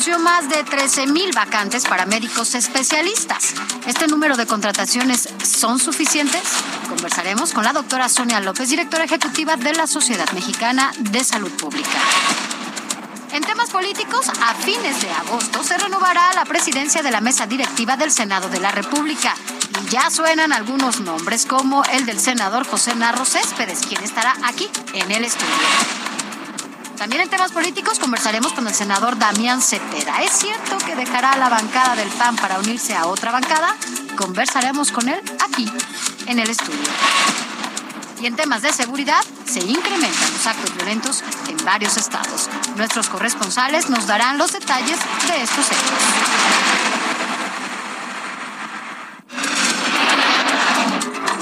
[0.00, 3.52] Anunció más de 13.000 vacantes para médicos especialistas.
[3.86, 6.40] ¿Este número de contrataciones son suficientes?
[6.88, 11.98] Conversaremos con la doctora Sonia López, directora ejecutiva de la Sociedad Mexicana de Salud Pública.
[13.32, 17.98] En temas políticos, a fines de agosto se renovará la presidencia de la mesa directiva
[17.98, 19.34] del Senado de la República.
[19.84, 24.66] Y ya suenan algunos nombres como el del senador José Narro Céspedes, quien estará aquí
[24.94, 26.09] en el estudio.
[27.00, 30.20] También en temas políticos conversaremos con el senador Damián Cepeda.
[30.20, 33.74] ¿Es cierto que dejará la bancada del PAN para unirse a otra bancada?
[34.18, 35.66] Conversaremos con él aquí,
[36.26, 36.78] en el estudio.
[38.20, 42.50] Y en temas de seguridad, se incrementan los actos violentos en varios estados.
[42.76, 47.19] Nuestros corresponsales nos darán los detalles de estos hechos.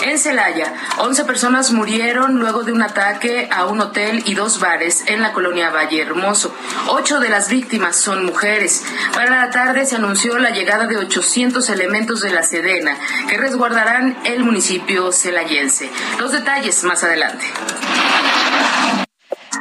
[0.09, 5.05] En Celaya, 11 personas murieron luego de un ataque a un hotel y dos bares
[5.07, 6.55] en la colonia Valle Hermoso.
[6.89, 8.87] Ocho de las víctimas son mujeres.
[9.13, 12.97] Para la tarde se anunció la llegada de 800 elementos de la Sedena
[13.29, 15.91] que resguardarán el municipio celayense.
[16.19, 17.45] Los detalles más adelante.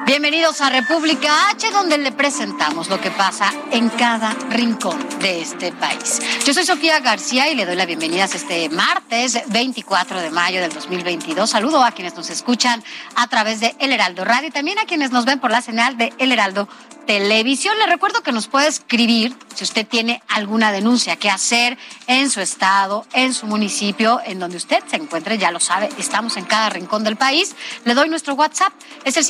[0.07, 5.73] Bienvenidos a República H, donde le presentamos lo que pasa en cada rincón de este
[5.73, 6.21] país.
[6.45, 10.71] Yo soy Sofía García y le doy la bienvenida este martes 24 de mayo del
[10.71, 11.49] 2022.
[11.49, 12.81] Saludo a quienes nos escuchan
[13.15, 15.97] a través de El Heraldo Radio y también a quienes nos ven por la señal
[15.97, 16.69] de El Heraldo
[17.07, 17.75] televisión.
[17.79, 22.41] Le recuerdo que nos puede escribir si usted tiene alguna denuncia que hacer en su
[22.41, 26.69] estado, en su municipio, en donde usted se encuentre, ya lo sabe, estamos en cada
[26.69, 27.55] rincón del país.
[27.85, 28.71] Le doy nuestro WhatsApp,
[29.03, 29.23] es el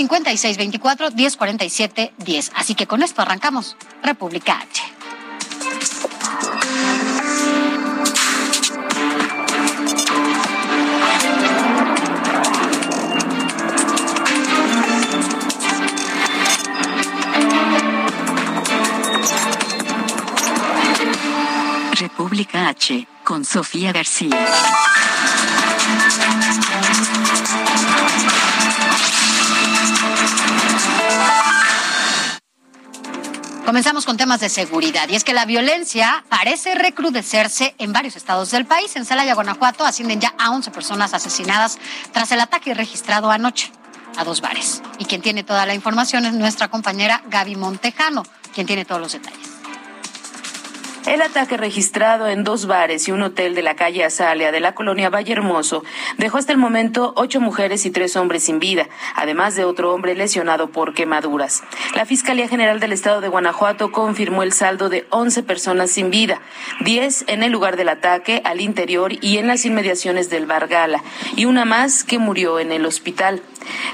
[0.72, 2.52] 5624 1047 10.
[2.56, 4.84] Así que con esto arrancamos República H.
[22.00, 24.38] República H, con Sofía García.
[33.68, 38.50] Comenzamos con temas de seguridad y es que la violencia parece recrudecerse en varios estados
[38.50, 38.96] del país.
[38.96, 41.78] En Celaya, Guanajuato, ascienden ya a 11 personas asesinadas
[42.14, 43.70] tras el ataque registrado anoche
[44.16, 44.82] a dos bares.
[45.00, 48.24] Y quien tiene toda la información es nuestra compañera Gaby Montejano,
[48.56, 49.57] quien tiene todos los detalles.
[51.08, 54.76] El ataque registrado en dos bares y un hotel de la calle Azalea de la
[54.76, 55.86] colonia Valle Hermoso
[56.18, 60.16] dejó hasta el momento ocho mujeres y tres hombres sin vida, además de otro hombre
[60.16, 61.64] lesionado por quemaduras.
[61.96, 66.42] La Fiscalía General del Estado de Guanajuato confirmó el saldo de once personas sin vida,
[66.82, 71.02] diez en el lugar del ataque, al interior y en las inmediaciones del Vargala,
[71.38, 73.42] y una más que murió en el hospital.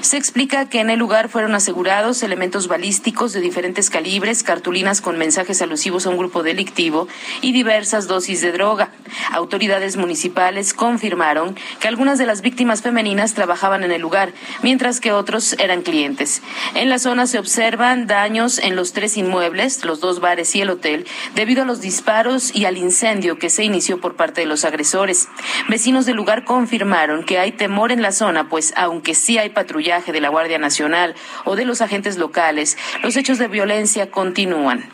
[0.00, 5.18] Se explica que en el lugar fueron asegurados elementos balísticos de diferentes calibres, cartulinas con
[5.18, 7.08] mensajes alusivos a un grupo delictivo
[7.40, 8.90] y diversas dosis de droga.
[9.32, 14.32] Autoridades municipales confirmaron que algunas de las víctimas femeninas trabajaban en el lugar,
[14.62, 16.42] mientras que otros eran clientes.
[16.74, 20.70] En la zona se observan daños en los tres inmuebles, los dos bares y el
[20.70, 24.64] hotel, debido a los disparos y al incendio que se inició por parte de los
[24.64, 25.28] agresores.
[25.68, 30.12] Vecinos del lugar confirmaron que hay temor en la zona, pues aunque sí hay patrullaje
[30.12, 31.14] de la Guardia Nacional
[31.44, 34.88] o de los agentes locales, los hechos de violencia continúan.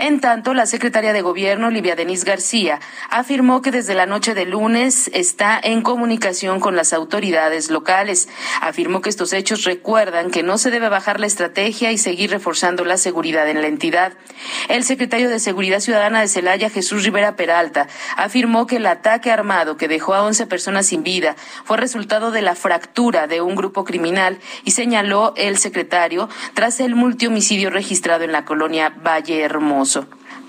[0.00, 2.78] En tanto, la secretaria de Gobierno, Livia Denis García,
[3.10, 8.28] afirmó que desde la noche de lunes está en comunicación con las autoridades locales.
[8.60, 12.84] Afirmó que estos hechos recuerdan que no se debe bajar la estrategia y seguir reforzando
[12.84, 14.12] la seguridad en la entidad.
[14.68, 19.76] El secretario de Seguridad Ciudadana de Celaya, Jesús Rivera Peralta, afirmó que el ataque armado
[19.76, 21.34] que dejó a 11 personas sin vida
[21.64, 26.94] fue resultado de la fractura de un grupo criminal y señaló el secretario tras el
[26.94, 29.87] multihomicidio registrado en la colonia Valle Hermoso.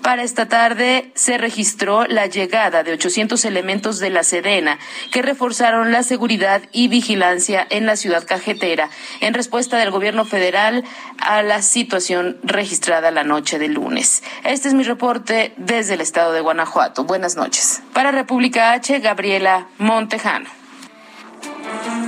[0.01, 4.79] Para esta tarde se registró la llegada de 800 elementos de la Sedena
[5.11, 8.89] que reforzaron la seguridad y vigilancia en la ciudad cajetera
[9.19, 10.85] en respuesta del gobierno federal
[11.19, 14.23] a la situación registrada la noche del lunes.
[14.45, 17.03] Este es mi reporte desde el estado de Guanajuato.
[17.03, 17.81] Buenas noches.
[17.93, 20.58] Para República H, Gabriela Montejano.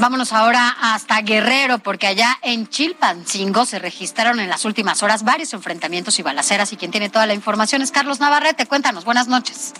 [0.01, 5.53] Vámonos ahora hasta Guerrero, porque allá en Chilpancingo se registraron en las últimas horas varios
[5.53, 8.65] enfrentamientos y balaceras y quien tiene toda la información es Carlos Navarrete.
[8.65, 9.74] Cuéntanos, buenas noches.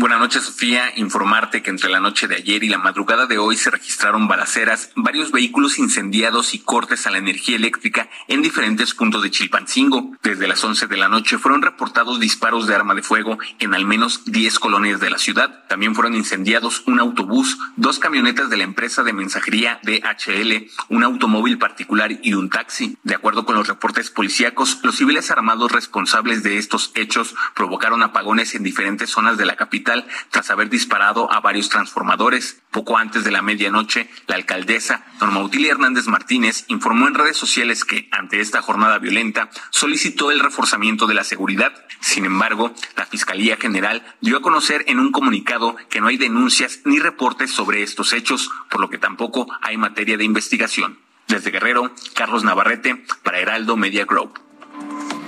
[0.00, 0.92] Buenas noches, Sofía.
[0.96, 4.92] Informarte que entre la noche de ayer y la madrugada de hoy se registraron balaceras,
[4.96, 10.16] varios vehículos incendiados y cortes a la energía eléctrica en diferentes puntos de Chilpancingo.
[10.22, 13.84] Desde las 11 de la noche fueron reportados disparos de arma de fuego en al
[13.84, 15.66] menos 10 colonias de la ciudad.
[15.68, 21.58] También fueron incendiados un autobús, dos camionetas de la empresa de mensajería DHL, un automóvil
[21.58, 22.96] particular y un taxi.
[23.02, 28.54] De acuerdo con los reportes policíacos, los civiles armados responsables de estos hechos provocaron apagones
[28.54, 32.62] en diferentes zonas de la capital tras haber disparado a varios transformadores.
[32.70, 37.84] Poco antes de la medianoche, la alcaldesa Norma Utilia Hernández Martínez informó en redes sociales
[37.84, 41.72] que, ante esta jornada violenta, solicitó el reforzamiento de la seguridad.
[42.00, 46.80] Sin embargo, la Fiscalía General dio a conocer en un comunicado que no hay denuncias
[46.84, 50.98] ni reportes sobre estos hechos, por lo que tampoco hay materia de investigación.
[51.28, 54.49] Desde Guerrero, Carlos Navarrete, para Heraldo Media Group.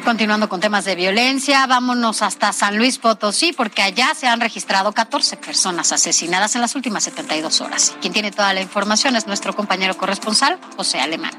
[0.04, 4.92] Continuando con temas de violencia, vámonos hasta San Luis Potosí, porque allá se han registrado
[4.92, 7.94] 14 personas asesinadas en las últimas 72 horas.
[8.00, 11.32] Quien tiene toda la información es nuestro compañero corresponsal, José Alemán.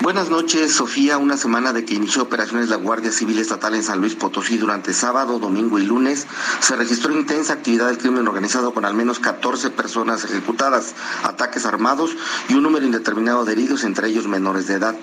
[0.00, 1.18] Buenas noches, Sofía.
[1.18, 4.94] Una semana de que inició operaciones la Guardia Civil Estatal en San Luis Potosí durante
[4.94, 6.28] sábado, domingo y lunes,
[6.60, 12.12] se registró intensa actividad del crimen organizado con al menos 14 personas ejecutadas, ataques armados
[12.48, 14.94] y un número indeterminado de heridos, entre ellos menores de edad.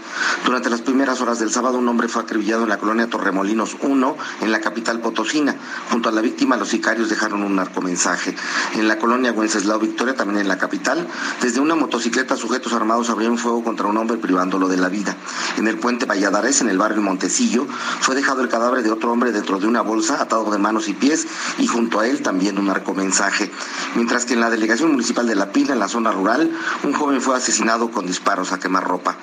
[0.46, 4.18] Durante las primeras horas del sábado, un hombre fue acribillado en la colonia Torremolinos 1,
[4.44, 5.58] en la capital potosina.
[5.92, 8.34] Junto a la víctima, los sicarios dejaron un narcomensaje.
[8.76, 11.06] En la colonia Wenceslao Victoria, también en la capital,
[11.42, 15.16] desde una motocicleta, sujetos armados abrieron fuego contra un hombre privándolo de la vida.
[15.58, 17.68] En el puente Valladares, en el barrio Montecillo,
[18.00, 20.94] fue dejado el cadáver de otro hombre dentro de una bolsa atado de manos y
[20.94, 21.28] pies
[21.58, 23.52] y junto a él también un narcomensaje.
[23.96, 26.52] Mientras que en la delegación municipal de La Pila, en la zona rural,
[26.84, 29.16] un joven fue asesinado con disparos a quemarropa.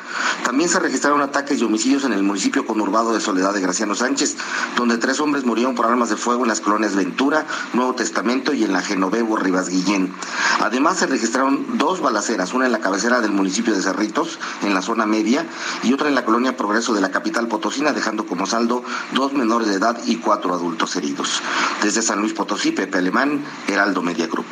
[0.44, 4.36] También se registraron ataques y homicidios en el municipio conurbado de Soledad de Graciano Sánchez,
[4.76, 8.64] donde tres hombres murieron por armas de fuego en las colonias Ventura, Nuevo Testamento y
[8.64, 10.12] en la Genovevo Rivas Guillén.
[10.60, 14.82] Además se registraron dos balaceras, una en la cabecera del municipio de Cerritos, en la
[14.82, 15.46] zona media,
[15.82, 19.68] y otra en la colonia Progreso de la capital potosina, dejando como saldo dos menores
[19.68, 21.42] de edad y cuatro adultos heridos.
[21.82, 24.46] Desde San Luis Potosí, Pepe Alemán, Heraldo Media Group.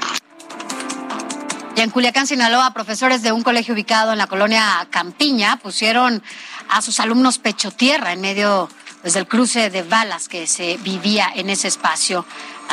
[1.76, 6.23] Y en Culiacán, Sinaloa, profesores de un colegio ubicado en la colonia Campiña pusieron
[6.69, 8.69] a sus alumnos pecho tierra en medio
[9.02, 12.25] desde el cruce de balas que se vivía en ese espacio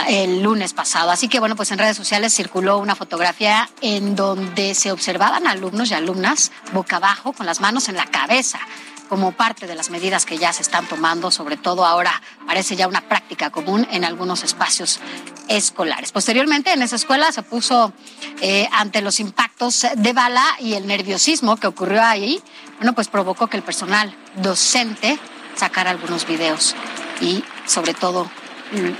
[0.08, 1.12] el lunes pasado.
[1.12, 5.92] Así que bueno, pues en redes sociales circuló una fotografía en donde se observaban alumnos
[5.92, 8.60] y alumnas boca abajo con las manos en la cabeza
[9.08, 12.88] como parte de las medidas que ya se están tomando, sobre todo ahora parece ya
[12.88, 15.00] una práctica común en algunos espacios
[15.48, 16.12] escolares.
[16.12, 17.94] Posteriormente, en esa escuela se puso
[18.42, 22.42] eh, ante los impactos de bala y el nerviosismo que ocurrió ahí,
[22.78, 25.18] bueno, pues provocó que el personal docente
[25.56, 26.76] sacara algunos videos
[27.22, 28.30] y sobre todo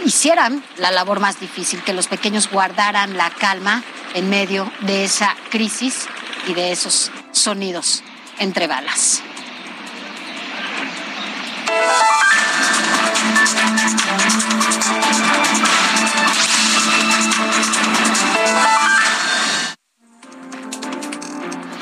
[0.06, 3.84] hicieran la labor más difícil, que los pequeños guardaran la calma
[4.14, 6.08] en medio de esa crisis
[6.48, 8.04] y de esos sonidos
[8.40, 9.22] entre balas.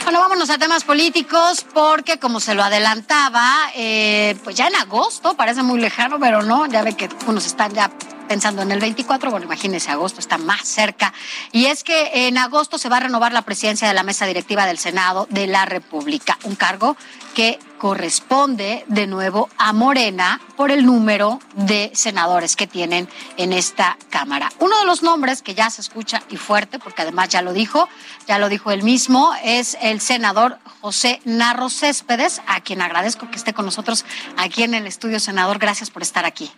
[0.05, 5.35] Bueno, vámonos a temas políticos porque como se lo adelantaba, eh, pues ya en agosto,
[5.35, 7.89] parece muy lejano, pero no, ya ve que unos están ya
[8.27, 11.11] pensando en el 24, bueno, imagínense, agosto está más cerca.
[11.51, 14.67] Y es que en agosto se va a renovar la presidencia de la mesa directiva
[14.67, 16.95] del Senado de la República, un cargo
[17.33, 23.97] que corresponde de nuevo a Morena por el número de senadores que tienen en esta
[24.09, 24.51] Cámara.
[24.59, 27.87] Uno de los nombres que ya se escucha y fuerte, porque además ya lo dijo,
[28.27, 33.37] ya lo dijo él mismo, es el senador José Narro Céspedes, a quien agradezco que
[33.37, 34.05] esté con nosotros
[34.37, 35.59] aquí en el estudio, senador.
[35.59, 36.51] Gracias por estar aquí.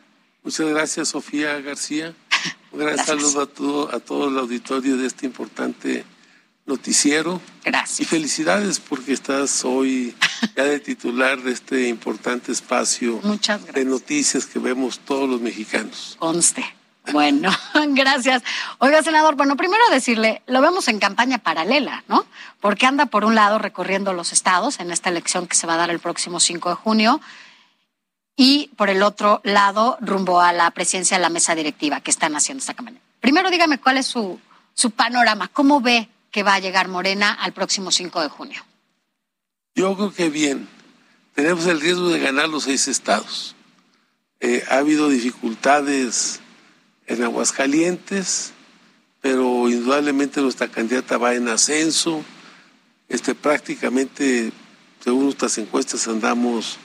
[0.44, 2.14] Muchas gracias, Sofía García.
[2.72, 6.06] Un gran saludo a todo, a todo el auditorio de este importante
[6.68, 7.42] noticiero.
[7.64, 8.02] Gracias.
[8.02, 10.16] Y felicidades porque estás hoy
[10.56, 13.20] ya de titular de este importante espacio
[13.74, 16.16] de noticias que vemos todos los mexicanos.
[16.20, 16.64] Conste.
[17.12, 17.50] Bueno,
[17.90, 18.44] gracias.
[18.80, 22.26] Oiga, senador, bueno, primero decirle, lo vemos en campaña paralela, ¿no?
[22.60, 25.78] Porque anda por un lado recorriendo los estados en esta elección que se va a
[25.78, 27.22] dar el próximo 5 de junio
[28.36, 32.36] y por el otro lado rumbo a la presidencia de la mesa directiva que están
[32.36, 33.00] haciendo esta campaña.
[33.22, 34.40] Primero dígame cuál es su,
[34.74, 38.66] su panorama, cómo ve que va a llegar Morena al próximo 5 de junio.
[39.76, 40.68] Yo creo que bien,
[41.36, 43.56] tenemos el riesgo de ganar los seis estados.
[44.40, 46.40] Eh, ha habido dificultades
[47.06, 48.54] en Aguascalientes,
[49.22, 52.24] pero indudablemente nuestra candidata va en ascenso.
[53.08, 54.52] Este, prácticamente,
[55.04, 56.80] según nuestras encuestas, andamos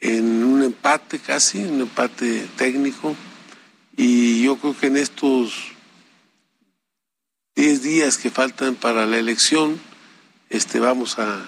[0.00, 3.16] en un empate casi, un empate técnico.
[3.96, 5.72] Y yo creo que en estos
[7.60, 9.78] 10 días que faltan para la elección,
[10.48, 11.44] este, vamos a,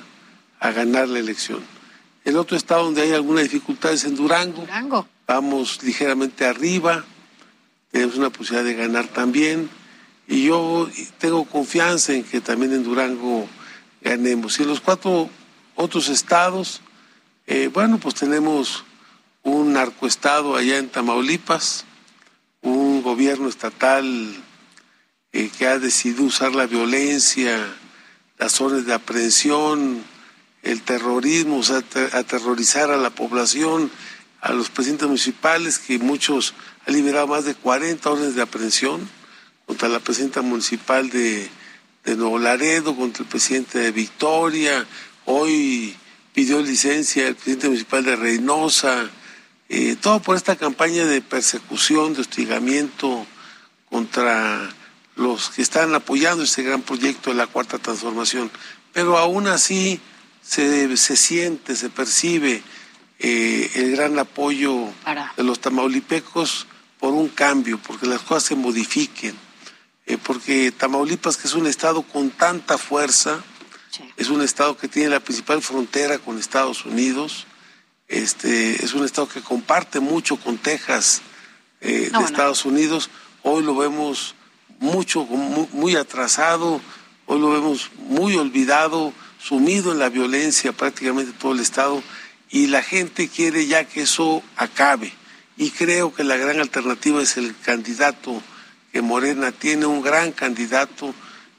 [0.60, 1.60] a ganar la elección.
[2.26, 4.60] El otro estado donde hay alguna dificultad es en Durango.
[4.60, 5.08] Durango.
[5.26, 7.02] Vamos ligeramente arriba,
[7.90, 9.70] tenemos una posibilidad de ganar también.
[10.28, 13.48] Y yo tengo confianza en que también en Durango
[14.02, 14.58] ganemos.
[14.58, 15.30] Y en los cuatro
[15.76, 16.82] otros estados,
[17.46, 18.84] eh, bueno, pues tenemos
[19.44, 21.86] un narcoestado allá en Tamaulipas,
[22.60, 24.36] un gobierno estatal
[25.32, 27.58] eh, que ha decidido usar la violencia,
[28.38, 30.04] las zonas de aprehensión,
[30.62, 33.90] el terrorismo, o sea, aterrorizar a la población,
[34.40, 36.54] a los presidentes municipales, que muchos
[36.86, 39.08] han liberado más de 40 órdenes de aprehensión
[39.66, 41.48] contra la presidenta municipal de,
[42.04, 44.84] Nuevo Laredo, contra el presidente de Victoria,
[45.24, 45.96] hoy
[46.34, 49.08] pidió licencia el presidente municipal de Reynosa,
[49.68, 53.24] eh, todo por esta campaña de persecución, de hostigamiento
[53.88, 54.68] contra
[55.16, 58.50] los que están apoyando este gran proyecto de la Cuarta Transformación.
[58.92, 60.00] Pero aún así
[60.42, 62.62] se, se siente, se percibe
[63.18, 64.88] eh, el gran apoyo
[65.36, 66.66] de los tamaulipecos
[66.98, 69.34] por un cambio, porque las cosas se modifiquen.
[70.06, 73.42] Eh, porque Tamaulipas, que es un estado con tanta fuerza,
[74.16, 77.46] es un estado que tiene la principal frontera con Estados Unidos,
[78.08, 81.22] este, es un estado que comparte mucho con Texas
[81.80, 83.10] eh, de Estados Unidos,
[83.42, 84.34] hoy lo vemos
[84.82, 86.80] mucho, muy, atrasado,
[87.26, 92.02] hoy lo vemos muy olvidado, sumido en la violencia prácticamente todo el Estado,
[92.50, 95.12] y la gente quiere ya que eso acabe.
[95.56, 98.42] Y creo que la gran alternativa es el candidato
[98.90, 101.14] que Morena tiene, un gran candidato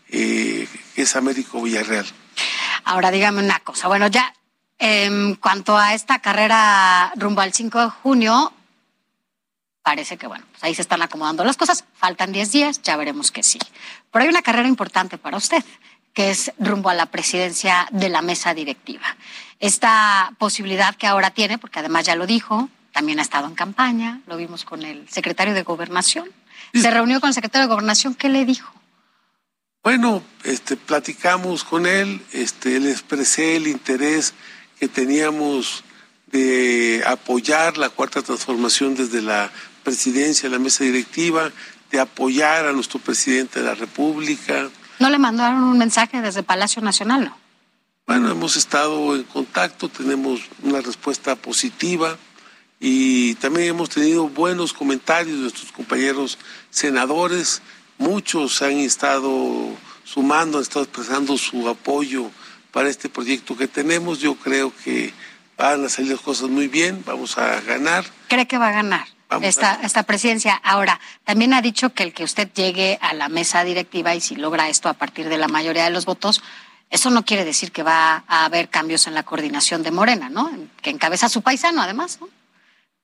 [0.10, 2.06] eh, que es Américo Villarreal.
[2.84, 4.34] Ahora dígame una cosa, bueno, ya
[4.80, 8.52] en cuanto a esta carrera rumbo al 5 de junio,
[9.84, 11.84] parece que, bueno, pues ahí se están acomodando las cosas.
[11.94, 13.60] Faltan 10 días, ya veremos que sí.
[14.12, 15.64] Pero hay una carrera importante para usted,
[16.14, 19.16] que es rumbo a la presidencia de la mesa directiva.
[19.60, 24.22] Esta posibilidad que ahora tiene, porque además ya lo dijo, también ha estado en campaña,
[24.26, 26.30] lo vimos con el secretario de Gobernación.
[26.74, 28.74] Se reunió con el secretario de Gobernación, ¿qué le dijo?
[29.84, 34.34] Bueno, este, platicamos con él, este, le expresé el interés
[34.80, 35.84] que teníamos
[36.28, 39.52] de apoyar la cuarta transformación desde la
[39.84, 41.52] presidencia, la mesa directiva,
[41.92, 44.70] de apoyar a nuestro presidente de la República.
[45.00, 47.38] ¿No le mandaron un mensaje desde Palacio Nacional, no?
[48.06, 52.18] Bueno, hemos estado en contacto, tenemos una respuesta positiva
[52.80, 56.38] y también hemos tenido buenos comentarios de nuestros compañeros
[56.70, 57.62] senadores.
[57.98, 59.70] Muchos han estado
[60.04, 62.30] sumando, han estado expresando su apoyo
[62.72, 64.20] para este proyecto que tenemos.
[64.20, 65.14] Yo creo que
[65.58, 68.04] van a salir las cosas muy bien, vamos a ganar.
[68.28, 69.08] ¿Cree que va a ganar?
[69.42, 70.56] Esta, esta presidencia.
[70.56, 74.36] Ahora, también ha dicho que el que usted llegue a la mesa directiva y si
[74.36, 76.44] logra esto a partir de la mayoría de los votos,
[76.90, 80.52] eso no quiere decir que va a haber cambios en la coordinación de Morena, ¿no?
[80.82, 82.30] Que encabeza su paisano, además, ¿no?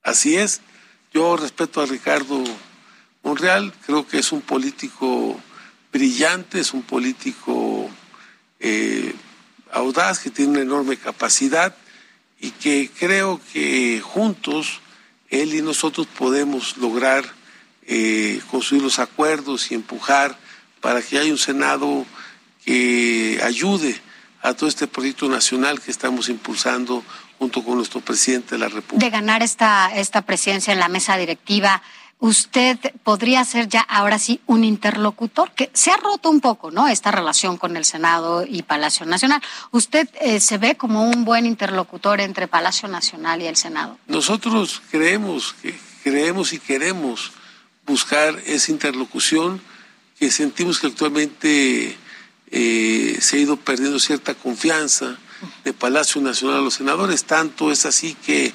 [0.04, 0.62] Así es.
[1.12, 2.44] Yo respeto a Ricardo
[3.24, 5.40] Monreal, creo que es un político
[5.92, 7.90] brillante, es un político
[8.60, 9.16] eh,
[9.72, 11.76] audaz, que tiene una enorme capacidad
[12.40, 14.82] y que creo que juntos
[15.30, 17.26] él y nosotros podemos lograr
[17.88, 20.38] eh, construir los acuerdos y empujar
[20.82, 22.06] para que haya un Senado
[22.66, 24.00] que ayude
[24.42, 27.04] a todo este proyecto nacional que estamos impulsando
[27.38, 29.06] junto con nuestro presidente de la República.
[29.06, 31.82] De ganar esta, esta presidencia en la mesa directiva,
[32.20, 36.88] usted podría ser ya ahora sí un interlocutor, que se ha roto un poco, ¿no?
[36.88, 39.42] Esta relación con el Senado y Palacio Nacional.
[39.72, 43.98] ¿Usted eh, se ve como un buen interlocutor entre Palacio Nacional y el Senado?
[44.08, 47.32] Nosotros creemos, que, creemos y queremos
[47.86, 49.62] buscar esa interlocución
[50.20, 51.98] que sentimos que actualmente
[52.52, 55.18] eh, se ha ido perdiendo cierta confianza
[55.64, 57.24] de Palacio Nacional a los senadores.
[57.24, 58.54] Tanto es así que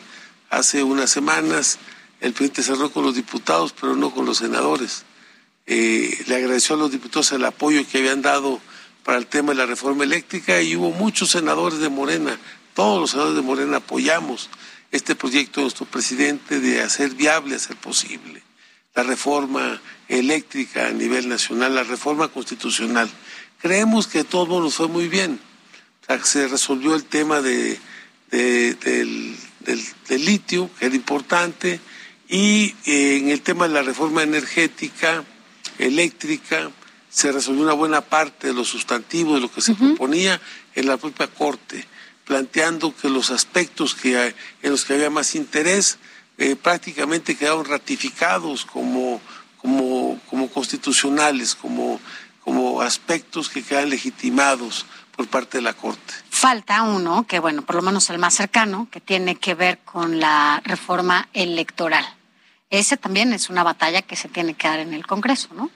[0.50, 1.78] hace unas semanas
[2.24, 5.04] el presidente cerró con los diputados, pero no con los senadores.
[5.66, 8.62] Eh, le agradeció a los diputados el apoyo que habían dado
[9.04, 12.38] para el tema de la reforma eléctrica y hubo muchos senadores de Morena,
[12.72, 14.48] todos los senadores de Morena apoyamos
[14.90, 18.42] este proyecto de nuestro presidente de hacer viable, hacer posible
[18.94, 23.10] la reforma eléctrica a nivel nacional, la reforma constitucional.
[23.60, 25.38] Creemos que todo nos fue muy bien.
[26.22, 27.78] se resolvió el tema de,
[28.30, 31.80] del, del litio, que era importante,
[32.28, 35.24] y eh, en el tema de la reforma energética,
[35.78, 36.70] eléctrica,
[37.10, 40.40] se resolvió una buena parte de los sustantivos de lo que se proponía
[40.74, 41.86] en la propia Corte,
[42.24, 45.98] planteando que los aspectos que, en los que había más interés
[46.38, 49.20] eh, prácticamente quedaron ratificados como,
[49.58, 52.00] como, como constitucionales, como,
[52.42, 56.14] como aspectos que quedan legitimados por parte de la Corte.
[56.30, 60.20] Falta uno, que bueno, por lo menos el más cercano, que tiene que ver con
[60.20, 62.04] la reforma electoral.
[62.70, 65.70] Ese también es una batalla que se tiene que dar en el Congreso, ¿no?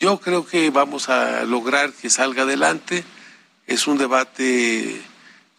[0.00, 3.04] Yo creo que vamos a lograr que salga adelante.
[3.66, 5.00] Es un debate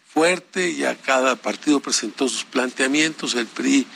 [0.06, 3.86] fuerte, ya cada partido presentó sus planteamientos, el PRI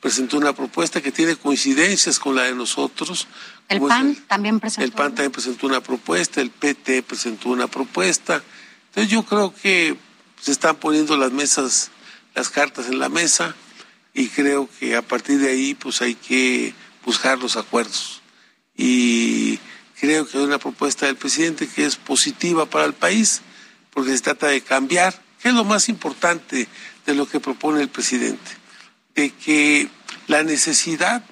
[0.00, 3.26] presentó una propuesta que tiene coincidencias con la de nosotros.
[3.68, 4.84] El PAN también presentó.
[4.84, 8.42] El PAN también presentó una propuesta, el PT presentó una propuesta.
[8.88, 9.96] Entonces yo creo que
[10.40, 11.90] se están poniendo las mesas,
[12.34, 13.54] las cartas en la mesa
[14.14, 18.22] y creo que a partir de ahí pues hay que buscar los acuerdos.
[18.76, 19.58] Y
[20.00, 23.42] creo que hay una propuesta del presidente que es positiva para el país
[23.90, 26.68] porque se trata de cambiar, que es lo más importante
[27.06, 28.50] de lo que propone el presidente,
[29.14, 29.88] de que
[30.26, 31.24] la necesidad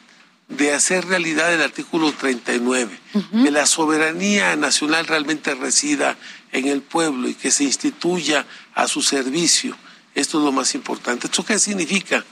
[0.49, 2.99] de hacer realidad el artículo 39,
[3.43, 6.17] que la soberanía nacional realmente resida
[6.53, 9.77] en el pueblo y que se instituya a su servicio.
[10.15, 11.27] Esto es lo más importante.
[11.27, 12.25] ¿Esto qué significa?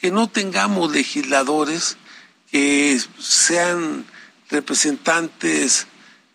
[0.00, 1.96] Que no tengamos legisladores
[2.50, 4.06] que sean
[4.50, 5.86] representantes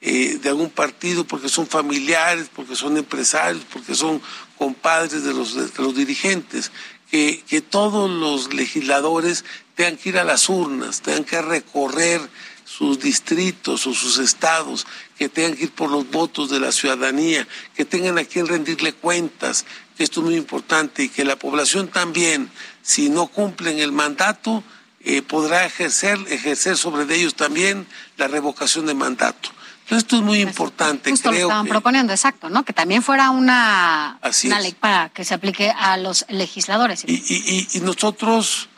[0.02, 4.22] eh, de algún partido porque son familiares, porque son empresarios, porque son
[4.58, 6.72] compadres de los, de los dirigentes,
[7.13, 12.20] que, todos los legisladores tengan que ir a las urnas, tengan que recorrer
[12.65, 17.48] sus distritos o sus estados, que tengan que ir por los votos de la ciudadanía,
[17.75, 19.63] que tengan a quien rendirle cuentas,
[19.96, 22.50] que esto es muy importante y que la población también,
[22.82, 24.63] si no cumplen el mandato,
[25.01, 27.86] eh, podrá ejercer, ejercer sobre ellos también
[28.17, 29.51] la revocación de mandato.
[29.84, 31.10] Entonces, esto es muy importante.
[31.12, 32.63] Justo creo lo estaban que- proponiendo, exacto, ¿no?
[32.63, 37.04] Que también fuera una, una ley para que se aplique a los legisladores.
[37.08, 38.70] Y, y- y- y nosotros,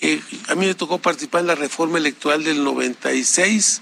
[0.00, 3.80] eh, a mí me tocó participar en la reforma electoral del 96,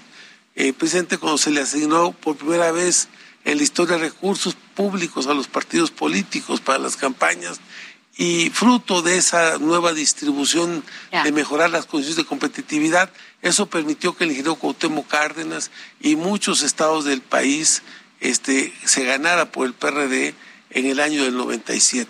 [0.55, 3.07] eh, presidente cuando se le asignó por primera vez
[3.43, 7.59] en la historia recursos públicos a los partidos políticos para las campañas
[8.17, 10.83] y fruto de esa nueva distribución
[11.23, 13.09] de mejorar las condiciones de competitividad,
[13.41, 17.81] eso permitió que el ingeniero Cuauhtémoc Cárdenas y muchos estados del país
[18.19, 20.35] este, se ganara por el PRD
[20.69, 22.09] en el año del 97.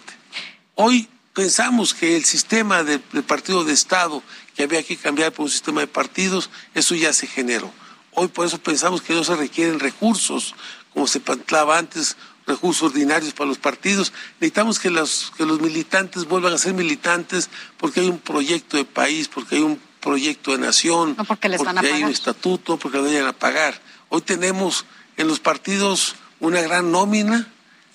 [0.76, 4.22] Hoy pensamos que el sistema del, partido de Estado,
[4.56, 7.72] que había que cambiar por un sistema de partidos, eso ya se generó.
[8.12, 10.54] Hoy por eso pensamos que no se requieren recursos,
[10.94, 14.12] como se planteaba antes, recursos ordinarios para los partidos.
[14.42, 18.84] Necesitamos que los, que los militantes vuelvan a ser militantes porque hay un proyecto de
[18.84, 22.78] país, porque hay un proyecto de nación, No porque les van a hay un estatuto,
[22.78, 23.80] porque lo vayan a pagar.
[24.10, 24.86] Hoy tenemos
[25.16, 27.48] en los partidos una gran nómina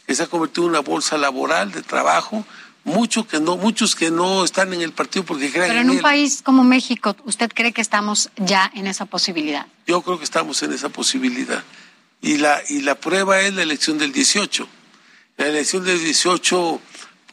[0.06, 2.46] que se ha convertido en una bolsa laboral de trabajo,
[2.84, 5.90] mucho que no, muchos que no están en el partido porque creen Pero en en
[5.90, 6.02] un él.
[6.02, 9.66] país como México, ¿usted cree que estamos ya en esa posibilidad?
[9.86, 11.64] Yo creo que estamos en esa posibilidad.
[12.22, 14.68] Y la, y la prueba es la elección del 18.
[15.38, 16.80] La elección del 18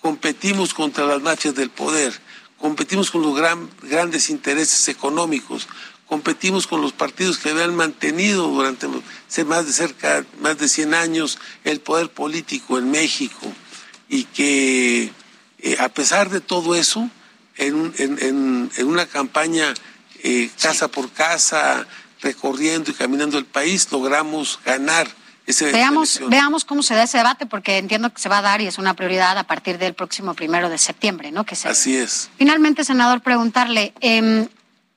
[0.02, 2.20] competimos contra las mafias del poder,
[2.68, 5.68] competimos con los gran- grandes intereses económicos,
[6.08, 8.88] competimos con los partidos que habían mantenido durante
[9.46, 13.52] más de cerca, más de 100 años el poder político en México.
[14.08, 15.12] Y que
[15.60, 17.10] eh, a pesar de todo eso,
[17.58, 19.74] en- en- en una campaña
[20.24, 21.86] eh, casa por casa,
[22.22, 25.10] recorriendo y caminando el país, logramos ganar
[25.46, 28.62] ese Veamos, veamos cómo se da ese debate, porque entiendo que se va a dar
[28.62, 31.46] y es una prioridad a partir del próximo primero de septiembre, ¿no?
[31.46, 32.30] Que se Así es.
[32.38, 34.48] Finalmente, senador, preguntarle, em,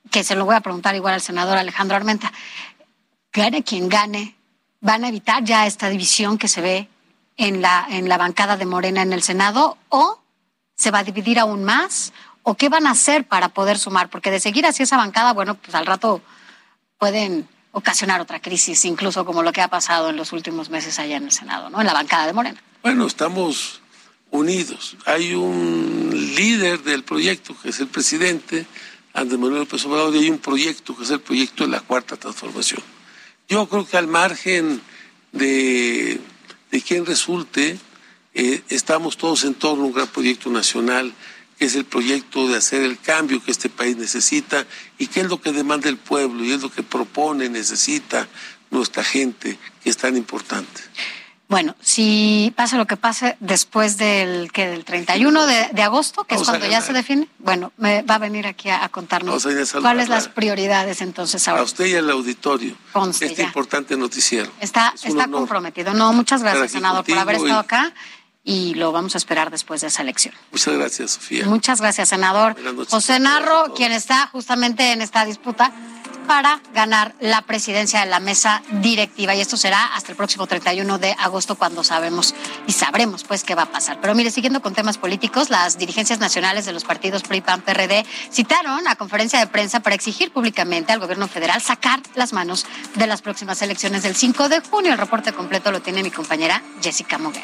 [0.09, 2.31] que se lo voy a preguntar igual al senador Alejandro Armenta,
[3.33, 4.35] gane quien gane,
[4.79, 6.89] ¿van a evitar ya esta división que se ve
[7.35, 10.21] en la, en la bancada de Morena en el Senado o
[10.75, 12.13] se va a dividir aún más?
[12.43, 14.09] ¿O qué van a hacer para poder sumar?
[14.09, 16.21] Porque de seguir así esa bancada, bueno, pues al rato
[16.97, 21.17] pueden ocasionar otra crisis, incluso como lo que ha pasado en los últimos meses allá
[21.17, 21.79] en el Senado, ¿no?
[21.79, 22.59] En la bancada de Morena.
[22.81, 23.81] Bueno, estamos
[24.31, 24.97] unidos.
[25.05, 28.65] Hay un líder del proyecto, que es el presidente,
[29.13, 32.17] Andrés Manuel López Obrador, y hay un proyecto, que es el proyecto de la Cuarta
[32.17, 32.81] Transformación.
[33.47, 34.81] Yo creo que al margen
[35.31, 36.19] de,
[36.71, 37.77] de quién resulte,
[38.33, 41.13] eh, estamos todos en torno a un gran proyecto nacional,
[41.59, 44.65] es el proyecto de hacer el cambio que este país necesita
[44.97, 48.27] y que es lo que demanda el pueblo y es lo que propone, necesita
[48.69, 50.81] nuestra gente, que es tan importante.
[51.49, 56.35] Bueno, si pasa lo que pase después del que del 31 de, de agosto, que
[56.35, 59.47] es cuando ya se define, bueno, me va a venir aquí a, contarnos
[59.81, 61.61] cuáles las prioridades entonces ahora.
[61.61, 62.75] A usted y al auditorio.
[62.91, 64.51] Conste, este importante noticiero.
[64.59, 65.93] Está, está comprometido.
[65.93, 67.93] No, muchas gracias, senador, por haber estado acá
[68.47, 70.33] y lo vamos a esperar después de esa elección.
[70.51, 71.45] Muchas gracias, Sofía.
[71.45, 72.55] Muchas gracias, senador.
[72.89, 75.73] José Narro, quien está justamente en esta disputa
[76.27, 79.35] para ganar la presidencia de la mesa directiva.
[79.35, 82.35] Y esto será hasta el próximo 31 de agosto cuando sabemos
[82.67, 83.99] y sabremos pues qué va a pasar.
[83.99, 88.05] Pero mire, siguiendo con temas políticos, las dirigencias nacionales de los partidos PRI, PAN, PRD
[88.31, 93.07] citaron a conferencia de prensa para exigir públicamente al gobierno federal sacar las manos de
[93.07, 94.93] las próximas elecciones del 5 de junio.
[94.93, 97.43] El reporte completo lo tiene mi compañera Jessica Moguel.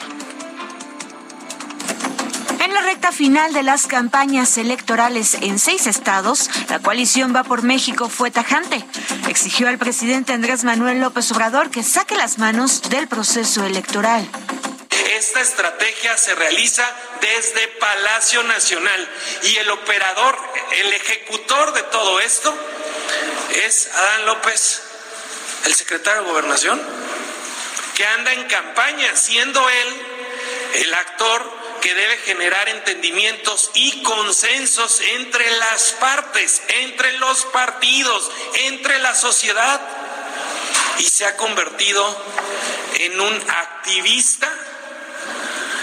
[2.74, 8.10] La recta final de las campañas electorales en seis estados, la coalición Va por México
[8.10, 8.84] fue tajante.
[9.28, 14.28] Exigió al presidente Andrés Manuel López Obrador que saque las manos del proceso electoral.
[15.16, 16.84] Esta estrategia se realiza
[17.22, 19.10] desde Palacio Nacional
[19.44, 20.36] y el operador,
[20.80, 22.58] el ejecutor de todo esto
[23.68, 24.82] es Adán López,
[25.66, 26.82] el secretario de Gobernación,
[27.94, 29.88] que anda en campaña, siendo él
[30.74, 39.00] el actor que debe generar entendimientos y consensos entre las partes, entre los partidos, entre
[39.00, 39.82] la sociedad.
[41.00, 42.26] Y se ha convertido
[43.02, 44.50] en un activista,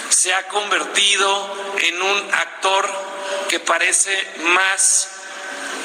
[0.09, 2.91] se ha convertido en un actor
[3.51, 5.11] que parece más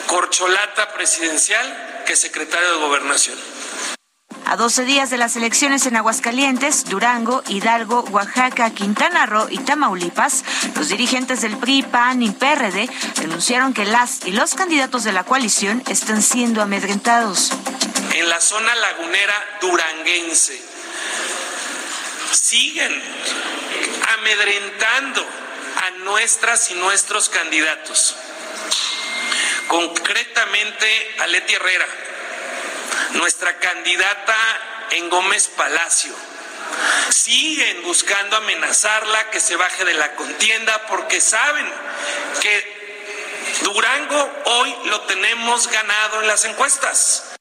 [0.08, 3.55] corcholata presidencial que secretario de gobernación.
[4.48, 10.44] A 12 días de las elecciones en Aguascalientes, Durango, Hidalgo, Oaxaca, Quintana Roo y Tamaulipas,
[10.76, 12.88] los dirigentes del PRI, PAN y PRD
[13.22, 17.52] denunciaron que las y los candidatos de la coalición están siendo amedrentados.
[18.14, 20.62] En la zona lagunera duranguense
[22.32, 23.02] siguen
[24.20, 28.16] amedrentando a nuestras y nuestros candidatos.
[29.68, 31.88] Concretamente a Leti Herrera
[33.16, 34.36] nuestra candidata
[34.92, 36.14] en Gómez Palacio.
[37.10, 41.66] Siguen buscando amenazarla que se baje de la contienda porque saben
[42.42, 42.76] que
[43.64, 47.35] Durango hoy lo tenemos ganado en las encuestas.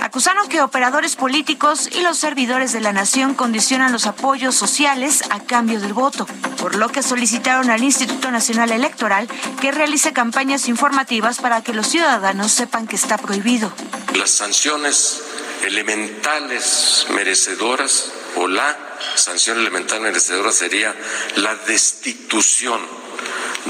[0.00, 5.40] Acusaron que operadores políticos y los servidores de la nación condicionan los apoyos sociales a
[5.40, 6.26] cambio del voto,
[6.58, 9.28] por lo que solicitaron al Instituto Nacional Electoral
[9.60, 13.72] que realice campañas informativas para que los ciudadanos sepan que está prohibido.
[14.14, 15.22] Las sanciones
[15.64, 18.76] elementales merecedoras o la
[19.14, 20.94] sanción elemental merecedora sería
[21.36, 23.05] la destitución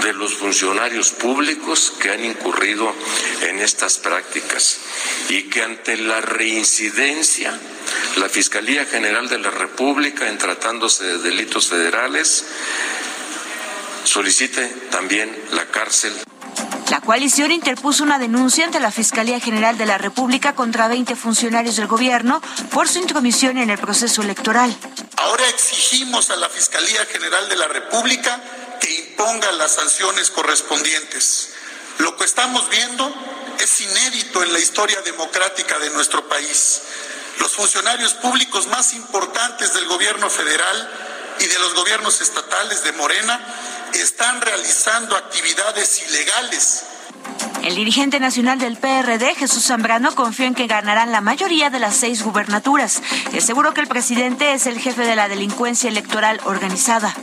[0.02, 2.92] de los funcionarios públicos que han incurrido
[3.42, 4.78] en estas prácticas
[5.28, 7.58] y que ante la reincidencia
[8.16, 12.44] la Fiscalía General de la República en tratándose de delitos federales
[14.04, 16.12] solicite también la cárcel.
[16.90, 21.76] La coalición interpuso una denuncia ante la Fiscalía General de la República contra 20 funcionarios
[21.76, 24.74] del gobierno por su intromisión en el proceso electoral.
[25.16, 28.40] Ahora exigimos a la Fiscalía General de la República
[29.16, 31.48] imponga las sanciones correspondientes.
[31.98, 33.10] Lo que estamos viendo
[33.58, 36.82] es inédito en la historia democrática de nuestro país.
[37.40, 40.90] Los funcionarios públicos más importantes del gobierno federal
[41.40, 43.40] y de los gobiernos estatales de Morena
[43.94, 46.82] están realizando actividades ilegales.
[47.62, 51.96] El dirigente nacional del PRD, Jesús Zambrano, confió en que ganarán la mayoría de las
[51.96, 53.00] seis gubernaturas
[53.36, 57.14] aseguró que el presidente es el jefe de la delincuencia electoral organizada.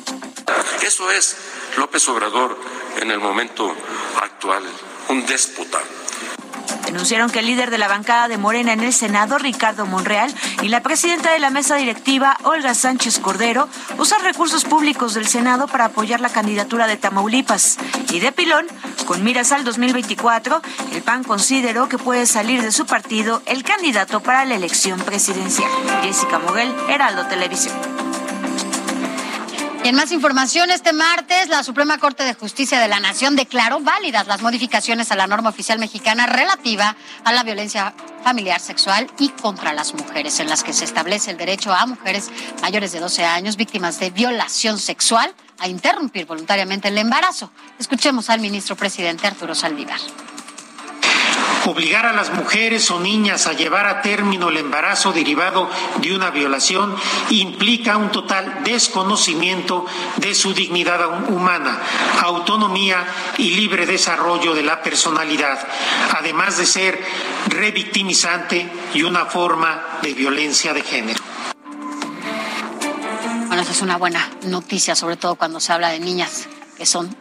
[0.82, 1.36] Eso es
[1.78, 2.58] López Obrador
[3.02, 3.76] en el momento
[4.22, 4.64] actual,
[5.10, 5.80] un déspota
[6.86, 10.68] Denunciaron que el líder de la bancada de Morena en el Senado, Ricardo Monreal, y
[10.68, 15.86] la presidenta de la mesa directiva, Olga Sánchez Cordero, usan recursos públicos del Senado para
[15.86, 17.78] apoyar la candidatura de Tamaulipas.
[18.12, 18.68] Y de pilón,
[19.06, 24.22] con miras al 2024, el PAN consideró que puede salir de su partido el candidato
[24.22, 25.72] para la elección presidencial.
[26.04, 27.93] Jessica Moguel, Heraldo Televisión.
[29.84, 33.82] Y en más información, este martes la Suprema Corte de Justicia de la Nación declaró
[33.82, 37.94] válidas las modificaciones a la norma oficial mexicana relativa a la violencia
[38.24, 42.32] familiar, sexual y contra las mujeres, en las que se establece el derecho a mujeres
[42.62, 47.52] mayores de 12 años víctimas de violación sexual a interrumpir voluntariamente el embarazo.
[47.78, 50.00] Escuchemos al ministro presidente Arturo Saldívar.
[51.66, 55.70] Obligar a las mujeres o niñas a llevar a término el embarazo derivado
[56.02, 56.96] de una violación
[57.30, 59.86] implica un total desconocimiento
[60.18, 61.80] de su dignidad humana,
[62.22, 63.06] autonomía
[63.38, 65.60] y libre desarrollo de la personalidad,
[66.18, 67.02] además de ser
[67.48, 71.24] revictimizante y una forma de violencia de género.
[73.52, 77.16] esa es una buena noticia, sobre todo cuando se habla de niñas que son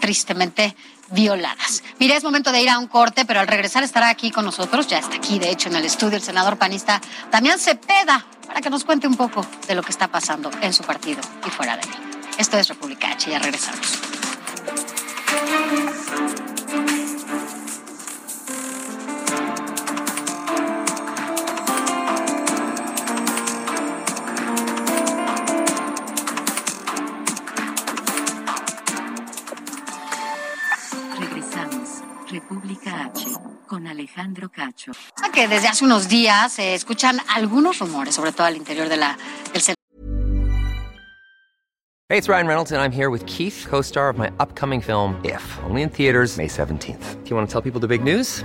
[0.00, 0.74] tristemente
[1.14, 1.82] violadas.
[1.98, 4.86] Mira, es momento de ir a un corte, pero al regresar estará aquí con nosotros,
[4.86, 7.00] ya está aquí, de hecho, en el estudio, el senador panista
[7.30, 10.82] Damián Cepeda, para que nos cuente un poco de lo que está pasando en su
[10.82, 11.88] partido y fuera de él.
[12.36, 14.00] Esto es República H, ya regresamos.
[32.74, 33.26] República H,
[33.66, 34.92] con Alejandro Cacho.
[35.32, 39.16] Que desde hace unos días se escuchan algunos rumores, sobre todo al interior de la,
[39.52, 39.62] del
[42.10, 45.18] Hey, it's Ryan Reynolds, and I'm here with Keith, co star of my upcoming film,
[45.24, 47.24] If, only in theaters, May 17th.
[47.24, 48.44] Do you want to tell people the big news?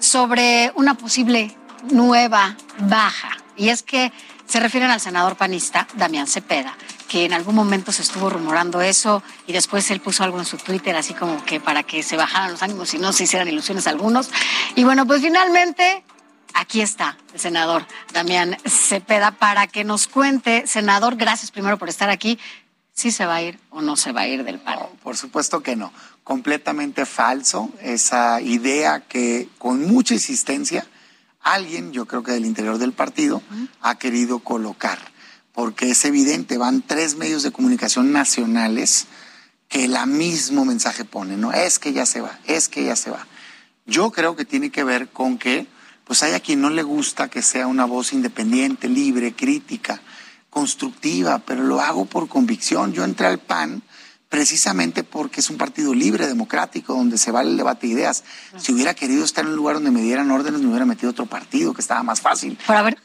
[0.00, 1.56] sobre una posible
[1.90, 3.30] nueva baja.
[3.56, 4.12] Y es que
[4.46, 6.76] se refieren al senador panista Damián Cepeda,
[7.08, 10.56] que en algún momento se estuvo rumorando eso y después él puso algo en su
[10.56, 13.86] Twitter así como que para que se bajaran los ánimos y no se hicieran ilusiones
[13.86, 14.30] algunos.
[14.74, 16.04] Y bueno, pues finalmente
[16.54, 22.10] aquí está el senador Damián Cepeda para que nos cuente, senador, gracias primero por estar
[22.10, 22.38] aquí,
[22.96, 24.90] si se va a ir o no se va a ir del paro.
[25.02, 25.92] por supuesto que no
[26.24, 30.84] completamente falso esa idea que con mucha insistencia
[31.40, 33.40] alguien, yo creo que del interior del partido,
[33.80, 34.98] ha querido colocar,
[35.52, 39.06] porque es evidente, van tres medios de comunicación nacionales
[39.68, 41.52] que el mismo mensaje pone, ¿no?
[41.52, 43.24] Es que ya se va, es que ya se va.
[43.86, 45.68] Yo creo que tiene que ver con que,
[46.04, 50.02] pues hay a quien no le gusta que sea una voz independiente, libre, crítica,
[50.56, 52.94] constructiva, pero lo hago por convicción.
[52.94, 53.82] Yo entré al PAN
[54.30, 58.24] precisamente porque es un partido libre, democrático, donde se vale el debate de ideas.
[58.56, 61.26] Si hubiera querido estar en un lugar donde me dieran órdenes, me hubiera metido otro
[61.26, 62.58] partido, que estaba más fácil.
[62.66, 62.96] Pero a ver,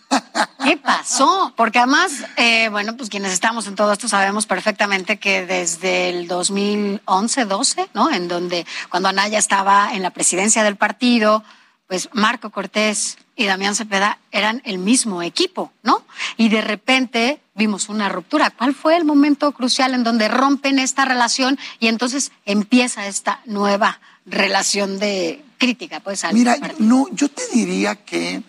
[0.63, 1.53] ¿qué pasó?
[1.57, 6.29] Porque además, eh, bueno, pues quienes estamos en todo esto sabemos perfectamente que desde el
[6.29, 8.09] 2011, 12, ¿no?
[8.11, 11.43] En donde cuando Anaya estaba en la presidencia del partido,
[11.91, 16.05] pues Marco Cortés y Damián Cepeda eran el mismo equipo, ¿no?
[16.37, 18.49] Y de repente vimos una ruptura.
[18.49, 23.99] ¿Cuál fue el momento crucial en donde rompen esta relación y entonces empieza esta nueva
[24.25, 25.99] relación de crítica?
[25.99, 28.41] Pues, Mira, no, yo te diría que,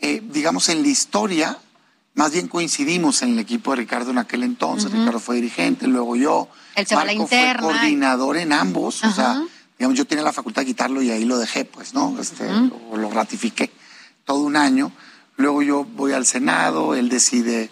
[0.00, 1.58] eh, digamos, en la historia,
[2.14, 4.92] más bien coincidimos en el equipo de Ricardo en aquel entonces.
[4.92, 6.48] Ricardo fue dirigente, luego yo.
[6.76, 7.60] Él se va Marco la interna.
[7.60, 9.42] fue coordinador en ambos, o sea,
[9.84, 12.18] digamos, yo tenía la facultad de quitarlo y ahí lo dejé, pues, ¿no?
[12.18, 13.70] Este, lo, lo ratifiqué
[14.24, 14.92] todo un año.
[15.36, 17.70] Luego yo voy al Senado, él decide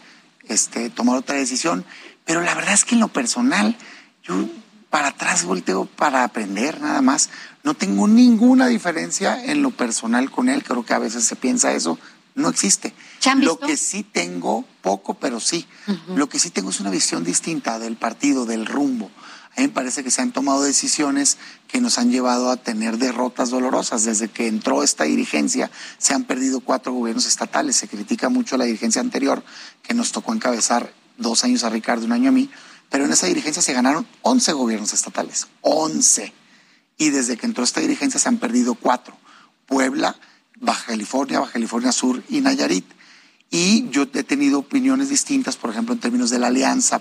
[0.49, 1.85] este, tomar otra decisión.
[2.27, 3.77] Pero la verdad es que en lo personal,
[4.23, 4.47] yo
[4.91, 7.31] para atrás volteo para aprender nada más.
[7.63, 10.63] No tengo ninguna diferencia en lo personal con él.
[10.63, 11.99] Creo que a veces se piensa eso.
[12.35, 12.93] No existe.
[13.37, 15.67] Lo que sí tengo, poco, pero sí.
[16.09, 19.11] Lo que sí tengo es una visión distinta del partido, del rumbo.
[19.57, 21.37] A mí me parece que se han tomado decisiones
[21.69, 24.05] que nos han llevado a tener derrotas dolorosas.
[24.05, 27.77] Desde que entró esta dirigencia se han perdido cuatro gobiernos estatales.
[27.77, 29.45] Se critica mucho la dirigencia anterior,
[29.83, 32.51] que nos tocó encabezar dos años a Ricardo, un año a mí,
[32.89, 35.49] pero en esa dirigencia se ganaron 11 gobiernos estatales.
[35.61, 36.33] 11.
[36.97, 39.17] Y desde que entró esta dirigencia se han perdido cuatro.
[39.67, 40.17] Puebla,
[40.61, 42.87] Baja California, Baja California Sur y Nayarit.
[43.51, 47.01] Y yo he tenido opiniones distintas, por ejemplo, en términos de la alianza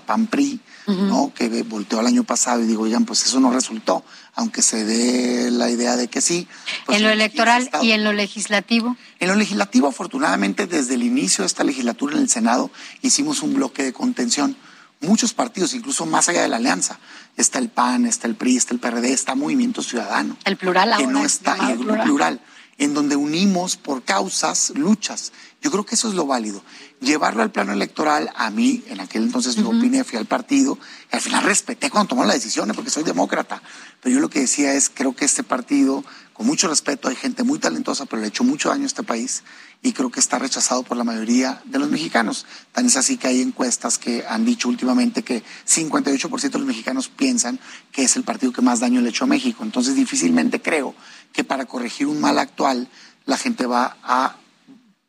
[0.91, 1.33] ¿no?
[1.33, 4.03] que volteó el año pasado y digo, oigan, pues eso no resultó,
[4.35, 6.47] aunque se dé la idea de que sí.
[6.85, 8.95] Pues en lo electoral y en lo legislativo.
[9.19, 13.53] En lo legislativo, afortunadamente, desde el inicio de esta legislatura en el Senado, hicimos un
[13.53, 14.55] bloque de contención.
[15.01, 16.99] Muchos partidos, incluso más allá de la alianza.
[17.35, 20.37] Está el PAN, está el PRI, está el PRD, está Movimiento Ciudadano.
[20.45, 22.03] El plural Que ahora no es está, y el plural.
[22.03, 22.41] plural,
[22.81, 25.33] en donde unimos por causas, luchas.
[25.61, 26.63] Yo creo que eso es lo válido.
[26.99, 30.79] Llevarlo al plano electoral, a mí, en aquel entonces no opiné, fui al partido,
[31.11, 33.61] y al final respeté cuando tomó las decisiones, porque soy demócrata.
[34.01, 37.43] Pero yo lo que decía es, creo que este partido, con mucho respeto, hay gente
[37.43, 39.43] muy talentosa, pero le ha hecho mucho daño a este país,
[39.83, 42.47] y creo que está rechazado por la mayoría de los mexicanos.
[42.71, 47.09] Tan es así que hay encuestas que han dicho últimamente que 58% de los mexicanos
[47.09, 47.59] piensan
[47.91, 49.63] que es el partido que más daño le ha hecho a México.
[49.63, 50.93] Entonces difícilmente creo
[51.33, 52.89] que para corregir un mal actual
[53.25, 54.35] la gente va a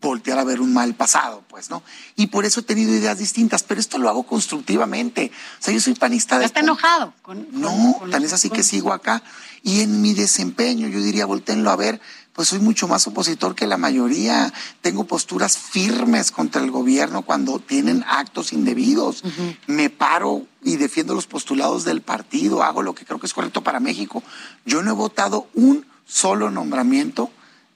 [0.03, 1.83] voltear a ver un mal pasado, pues, ¿no?
[2.17, 5.31] Y por eso he tenido ideas distintas, pero esto lo hago constructivamente.
[5.61, 6.45] O sea, yo soy panista de...
[6.45, 7.15] ¿Está enojado?
[7.53, 9.23] no, tan es así que sigo acá.
[9.63, 12.01] Y en mi desempeño, yo diría, volteenlo a ver,
[12.33, 14.53] pues soy mucho más opositor que la mayoría.
[14.81, 19.23] Tengo posturas firmes contra el gobierno cuando tienen actos indebidos.
[19.69, 23.63] Me paro y defiendo los postulados del partido, hago lo que creo que es correcto
[23.63, 24.23] para México.
[24.65, 27.31] Yo no he votado un solo nombramiento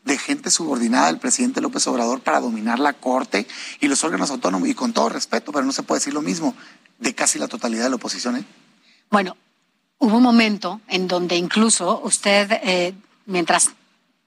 [0.05, 3.47] de gente subordinada al presidente López Obrador para dominar la Corte
[3.81, 6.55] y los órganos autónomos, y con todo respeto, pero no se puede decir lo mismo
[6.99, 8.37] de casi la totalidad de la oposición.
[8.37, 8.45] ¿eh?
[9.11, 9.37] Bueno,
[9.99, 12.95] hubo un momento en donde incluso usted, eh,
[13.25, 13.71] mientras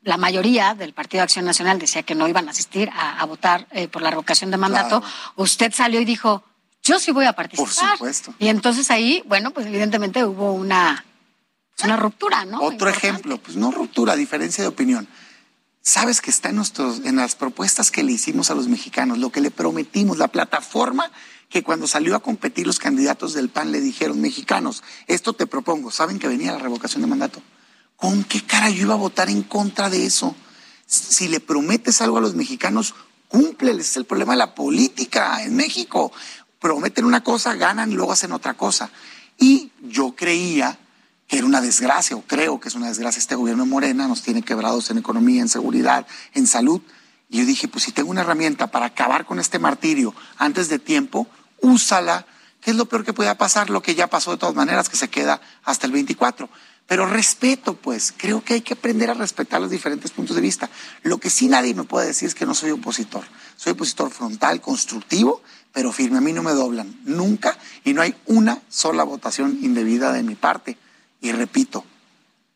[0.02, 3.68] la mayoría del Partido de Acción Nacional decía que no iban a asistir a, votar
[3.72, 5.04] eh, por la revocación de mandato,
[5.36, 6.44] usted salió y dijo,
[6.82, 7.74] yo sí voy a participar.
[7.74, 8.34] Por supuesto.
[8.40, 11.06] Y entonces ahí, bueno, pues evidentemente hubo una,
[11.84, 12.62] una ruptura, ¿no?
[12.62, 15.08] Otro ejemplo, pues no ruptura, diferencia de opinión
[15.82, 19.32] sabes que está en, nuestros, en las propuestas que le hicimos a los mexicanos, lo
[19.32, 21.12] que le prometimos, la plataforma
[21.50, 25.90] que cuando salió a competir los candidatos del PAN le dijeron, mexicanos, esto te propongo,
[25.90, 27.42] saben que venía la revocación de mandato.
[27.96, 30.36] ¿Con qué cara yo iba a votar en contra de eso?
[30.86, 32.94] Si le prometes algo a los mexicanos,
[33.28, 33.90] cúmpleles.
[33.90, 36.12] Es el problema de la política en México.
[36.60, 38.90] Prometen una cosa, ganan y luego hacen otra cosa.
[39.38, 40.78] Y yo creía
[41.30, 44.90] era una desgracia, o creo que es una desgracia este gobierno Morena, nos tiene quebrados
[44.90, 46.82] en economía, en seguridad, en salud.
[47.30, 50.80] Y yo dije, pues si tengo una herramienta para acabar con este martirio antes de
[50.80, 51.28] tiempo,
[51.62, 52.26] úsala.
[52.62, 53.70] ¿Qué es lo peor que pueda pasar?
[53.70, 56.50] Lo que ya pasó de todas maneras, que se queda hasta el 24.
[56.88, 60.72] Pero respeto, pues, creo que hay que aprender a respetar los diferentes puntos de vista.
[61.04, 63.24] Lo que sí nadie me puede decir es que no soy opositor.
[63.56, 66.18] Soy opositor frontal, constructivo, pero firme.
[66.18, 70.34] A mí no me doblan, nunca, y no hay una sola votación indebida de mi
[70.34, 70.78] parte.
[71.22, 71.86] Y repito,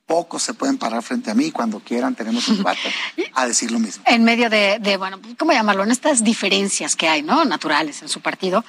[0.06, 2.94] pocos se pueden parar frente a mí cuando quieran tenemos un debate
[3.34, 4.04] a decir lo mismo.
[4.06, 5.84] En medio de, bueno, ¿cómo llamarlo?
[5.84, 7.46] En estas diferencias que hay, ¿no?
[7.46, 8.64] Naturales en su partido,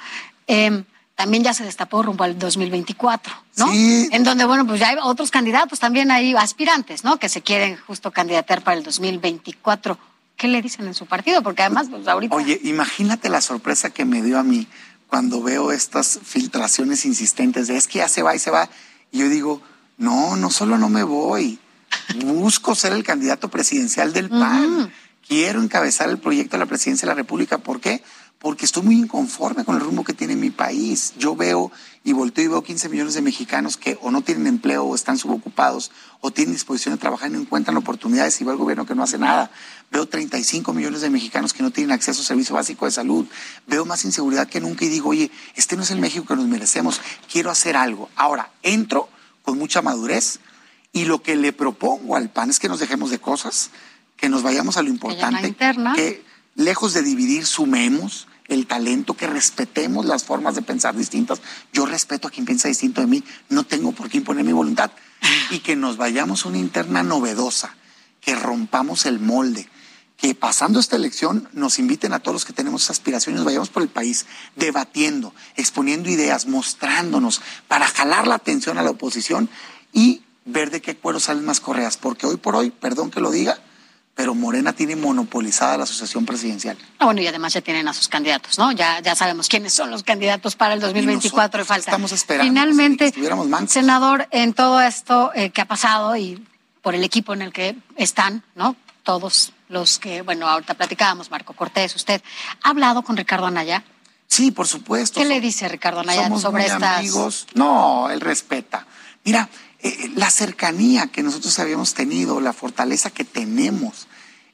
[0.47, 3.71] em, también ya se destapó rumbo al 2024, ¿no?
[3.71, 4.09] Sí.
[4.11, 7.17] En donde, bueno, pues ya hay otros candidatos, también hay aspirantes, ¿no?
[7.17, 9.97] Que se quieren justo candidatar para el 2024.
[10.35, 11.41] ¿Qué le dicen en su partido?
[11.41, 12.35] Porque además, pues ahorita...
[12.35, 14.67] Oye, imagínate la sorpresa que me dio a mí
[15.07, 18.69] cuando veo estas filtraciones insistentes de es que ya se va y se va.
[19.11, 19.61] Y yo digo,
[19.97, 21.59] no, no solo no me voy,
[22.25, 24.91] busco ser el candidato presidencial del PAN.
[25.27, 27.57] Quiero encabezar el proyecto de la presidencia de la República.
[27.57, 28.03] ¿Por qué?
[28.37, 31.13] Porque estoy muy inconforme con el rumbo que tiene mi país.
[31.17, 31.71] Yo veo
[32.03, 35.17] y volteo y veo 15 millones de mexicanos que o no tienen empleo o están
[35.17, 38.93] subocupados o tienen disposición de trabajar y no encuentran oportunidades y veo el gobierno que
[38.93, 39.49] no hace nada.
[39.89, 43.25] Veo 35 millones de mexicanos que no tienen acceso a servicio básico de salud.
[43.65, 46.45] Veo más inseguridad que nunca y digo, oye, este no es el México que nos
[46.45, 47.01] merecemos.
[47.31, 48.09] Quiero hacer algo.
[48.15, 49.09] Ahora, entro
[49.45, 50.39] con mucha madurez.
[50.91, 53.69] Y lo que le propongo al PAN es que nos dejemos de cosas,
[54.17, 55.53] que nos vayamos a lo importante,
[55.95, 56.23] que
[56.55, 61.41] lejos de dividir, sumemos el talento, que respetemos las formas de pensar distintas.
[61.73, 64.91] Yo respeto a quien piensa distinto de mí, no tengo por qué imponer mi voluntad.
[65.51, 67.75] Y que nos vayamos a una interna novedosa,
[68.21, 69.67] que rompamos el molde,
[70.17, 73.89] que pasando esta elección nos inviten a todos los que tenemos aspiraciones, vayamos por el
[73.89, 74.25] país
[74.55, 79.49] debatiendo, exponiendo ideas, mostrándonos para jalar la atención a la oposición
[79.91, 83.31] y ver de qué cuero salen más correas, porque hoy por hoy, perdón que lo
[83.31, 83.59] diga,
[84.15, 86.77] pero Morena tiene monopolizada la asociación presidencial.
[86.99, 88.71] Ah, bueno, y además ya tienen a sus candidatos, ¿no?
[88.71, 91.91] Ya, ya sabemos quiénes son los candidatos para el 2024 y, falta.
[91.91, 92.49] Estamos esperando.
[92.49, 93.13] Finalmente,
[93.67, 96.41] senador, en todo esto eh, que ha pasado y
[96.81, 98.77] por el equipo en el que están, ¿no?
[99.05, 102.21] Todos los que, bueno, ahorita platicábamos, Marco Cortés, usted,
[102.63, 103.83] ¿ha hablado con Ricardo Anaya?
[104.27, 105.19] Sí, por supuesto.
[105.21, 106.99] ¿Qué le dice Ricardo Anaya sobre estas?
[106.99, 107.47] Amigos.
[107.53, 108.87] No, él respeta.
[109.23, 109.47] Mira,
[109.79, 114.07] eh, eh, la cercanía que nosotros habíamos tenido, la fortaleza que tenemos,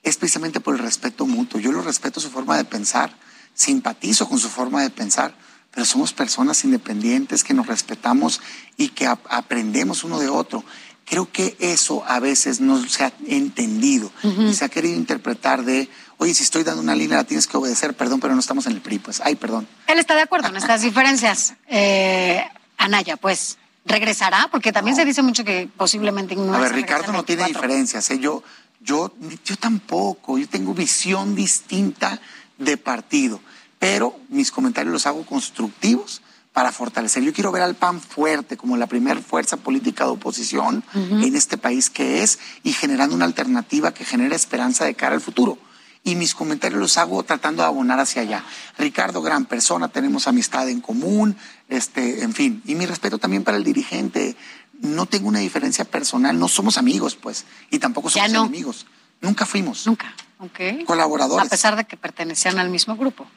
[0.04, 1.60] es precisamente por el respeto mutuo.
[1.60, 3.16] Yo lo respeto su forma de pensar,
[3.54, 5.34] simpatizo con su forma de pensar,
[5.72, 8.42] pero somos personas independientes que nos respetamos
[8.76, 10.66] y que aprendemos uno de otro.
[11.06, 15.90] Creo que eso a veces no se ha entendido y se ha querido interpretar de,
[16.18, 18.74] oye, si estoy dando una línea la tienes que obedecer, perdón, pero no estamos en
[18.74, 19.68] el PRI, pues, ay, perdón.
[19.88, 21.56] Él está de acuerdo en estas diferencias.
[21.68, 22.42] Eh,
[22.78, 24.48] Anaya, pues, ¿regresará?
[24.52, 26.54] Porque también se dice mucho que posiblemente no.
[26.54, 28.10] A ver, Ricardo no tiene diferencias.
[28.12, 28.20] ¿eh?
[28.20, 28.44] Yo,
[28.80, 30.38] yo, yo tampoco.
[30.38, 32.22] Yo tengo visión distinta
[32.58, 33.42] de partido,
[33.80, 36.22] pero mis comentarios los hago constructivos
[36.54, 37.24] para fortalecer.
[37.24, 41.58] Yo quiero ver al PAN fuerte como la primera fuerza política de oposición en este
[41.58, 45.58] país que es y generando una alternativa que genere esperanza de cara al futuro.
[46.04, 48.44] Y mis comentarios los hago tratando de abonar hacia allá.
[48.78, 51.38] Ricardo, gran persona, tenemos amistad en común,
[51.70, 52.62] este, en fin.
[52.66, 54.36] Y mi respeto también para el dirigente.
[54.82, 58.88] No tengo una diferencia personal, no somos amigos, pues, y tampoco somos enemigos.
[59.22, 59.86] Nunca fuimos.
[59.86, 60.16] Nunca.
[60.40, 60.86] Ok.
[60.88, 61.46] Colaboradores.
[61.46, 63.28] A pesar de que pertenecían al mismo grupo.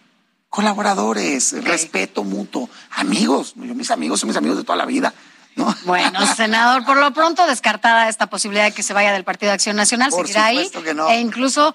[0.55, 3.55] Colaboradores, respeto mutuo, amigos.
[3.57, 5.13] Yo, mis amigos son mis amigos de toda la vida.
[5.57, 5.75] ¿no?
[5.85, 9.55] Bueno, senador, por lo pronto descartada esta posibilidad de que se vaya del Partido de
[9.55, 11.09] Acción Nacional, Por seguirá ahí que no.
[11.11, 11.75] e incluso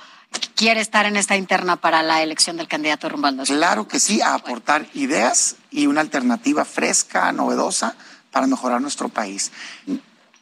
[0.56, 3.60] quiere estar en esta interna para la elección del candidato rumbo al 2020.
[3.68, 7.96] Claro que sí, a aportar ideas y una alternativa fresca, novedosa
[8.32, 9.52] para mejorar nuestro país.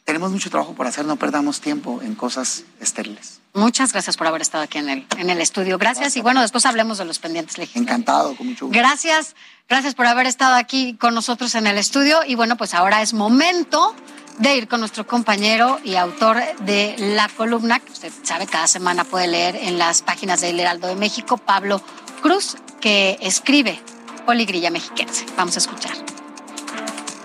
[0.08, 3.41] Tenemos mucho trabajo por hacer, no perdamos tiempo en cosas estériles.
[3.53, 5.78] Muchas gracias por haber estado aquí en el, en el estudio.
[5.78, 7.91] Gracias, y bueno, después hablemos de los pendientes legislativos.
[7.91, 8.80] Encantado, con mucho gusto.
[8.80, 9.36] Gracias,
[9.68, 12.22] gracias por haber estado aquí con nosotros en el estudio.
[12.26, 13.93] Y bueno, pues ahora es momento
[14.38, 19.03] de ir con nuestro compañero y autor de la columna, que usted sabe, cada semana
[19.03, 21.82] puede leer en las páginas del Heraldo de México, Pablo
[22.22, 23.78] Cruz, que escribe
[24.26, 25.26] Poligrilla Mexiquense.
[25.36, 25.97] Vamos a escuchar.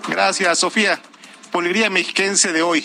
[0.09, 1.01] Gracias, Sofía.
[1.53, 2.83] Poligría mexiquense de hoy.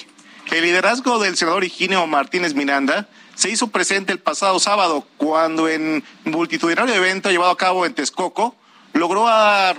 [0.51, 6.05] El liderazgo del senador Higinio Martínez Miranda se hizo presente el pasado sábado cuando en
[6.25, 8.55] multitudinario evento llevado a cabo en Texcoco
[8.93, 9.27] logró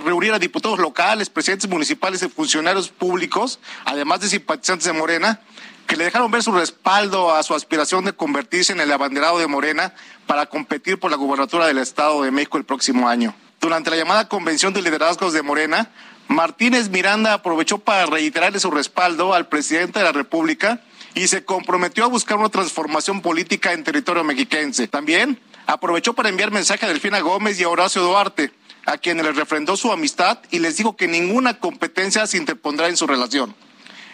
[0.04, 5.40] reunir a diputados locales, presidentes municipales y funcionarios públicos, además de simpatizantes de Morena,
[5.86, 9.46] que le dejaron ver su respaldo a su aspiración de convertirse en el abanderado de
[9.46, 9.94] Morena
[10.26, 13.36] para competir por la gubernatura del Estado de México el próximo año.
[13.62, 15.92] Durante la llamada convención de liderazgos de Morena,
[16.30, 20.80] Martínez Miranda aprovechó para reiterarle su respaldo al presidente de la República
[21.16, 24.88] y se comprometió a buscar una transformación política en territorio mexiquense.
[24.88, 28.52] También aprovechó para enviar mensaje a Delfina Gómez y a Horacio Duarte,
[28.86, 32.98] a quienes les refrendó su amistad y les dijo que ninguna competencia se interpondrá en
[32.98, 33.56] su relación.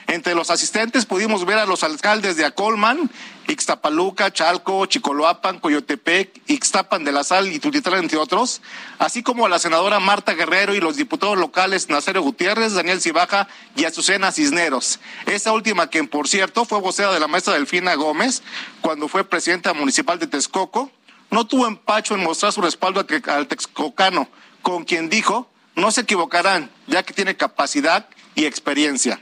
[0.08, 3.10] Entre los asistentes pudimos ver a los alcaldes de Acolman,
[3.47, 8.62] Ixtapaluca, Chalco, Chicoloapan, Coyotepec, Ixtapan de la Sal y Tultitlán, entre otros,
[8.99, 13.47] así como a la senadora Marta Guerrero y los diputados locales Nazario Gutiérrez, Daniel Cibaja
[13.76, 14.99] y Azucena Cisneros.
[15.26, 18.43] Esta última, quien por cierto fue vocera de la maestra Delfina Gómez
[18.82, 20.91] cuando fue presidenta municipal de Texcoco,
[21.32, 24.30] no tuvo empacho en mostrar su respaldo al texcocano,
[24.62, 29.20] con quien dijo, no se equivocarán, ya que tiene capacidad y experiencia.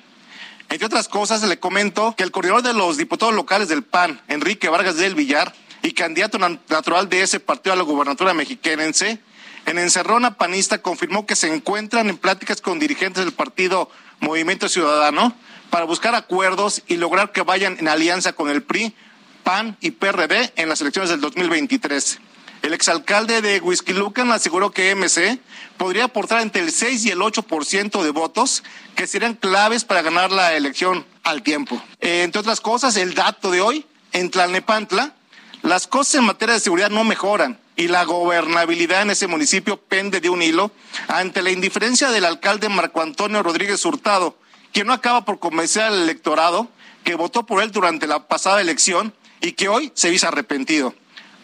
[0.69, 4.69] Entre otras cosas, le comento que el coordinador de los diputados locales del PAN, Enrique
[4.69, 5.53] Vargas del Villar,
[5.83, 9.19] y candidato natural de ese partido a la gubernatura mexiquense,
[9.65, 13.89] en Encerrona Panista confirmó que se encuentran en pláticas con dirigentes del partido
[14.19, 15.35] Movimiento Ciudadano
[15.69, 18.95] para buscar acuerdos y lograr que vayan en alianza con el PRI,
[19.43, 22.19] PAN y PRD en las elecciones del 2023.
[22.63, 25.37] El exalcalde de Huizquilucan aseguró que MC
[25.75, 28.63] podría aportar entre el 6 y el 8% de votos
[28.95, 31.81] que serían claves para ganar la elección al tiempo.
[31.99, 35.13] Entre otras cosas, el dato de hoy, en Tlalnepantla,
[35.61, 40.21] las cosas en materia de seguridad no mejoran y la gobernabilidad en ese municipio pende
[40.21, 40.71] de un hilo
[41.09, 44.37] ante la indiferencia del alcalde Marco Antonio Rodríguez Hurtado,
[44.71, 46.69] quien no acaba por convencer al electorado
[47.03, 50.95] que votó por él durante la pasada elección y que hoy se dice arrepentido.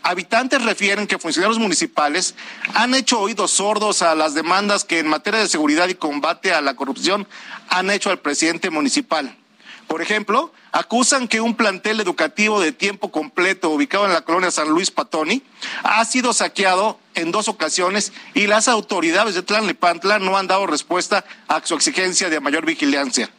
[0.04, 2.36] Habitantes refieren que funcionarios municipales
[2.74, 6.62] han hecho oídos sordos a las demandas que en materia de seguridad y combate a
[6.62, 7.28] la corrupción
[7.70, 9.36] han hecho al presidente municipal.
[9.88, 14.70] Por ejemplo, acusan que un plantel educativo de tiempo completo ubicado en la colonia San
[14.70, 15.42] Luis Patoni
[15.82, 21.26] ha sido saqueado en dos ocasiones y las autoridades de Tlalnepantla no han dado respuesta
[21.48, 23.32] a su exigencia de mayor vigilancia.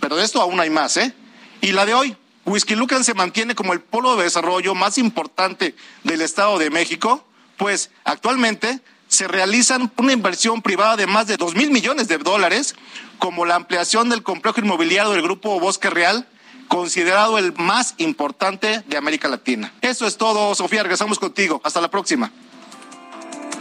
[0.00, 1.14] Pero de esto aún hay más, ¿eh?
[1.60, 5.74] Y la de hoy, Huizquilucan se mantiene como el polo de desarrollo más importante
[6.04, 7.24] del Estado de México,
[7.56, 12.74] pues actualmente se realizan una inversión privada de más de dos mil millones de dólares,
[13.18, 16.26] como la ampliación del complejo inmobiliario del Grupo Bosque Real,
[16.66, 19.72] considerado el más importante de América Latina.
[19.82, 21.60] Eso es todo, Sofía, regresamos contigo.
[21.62, 22.32] Hasta la próxima.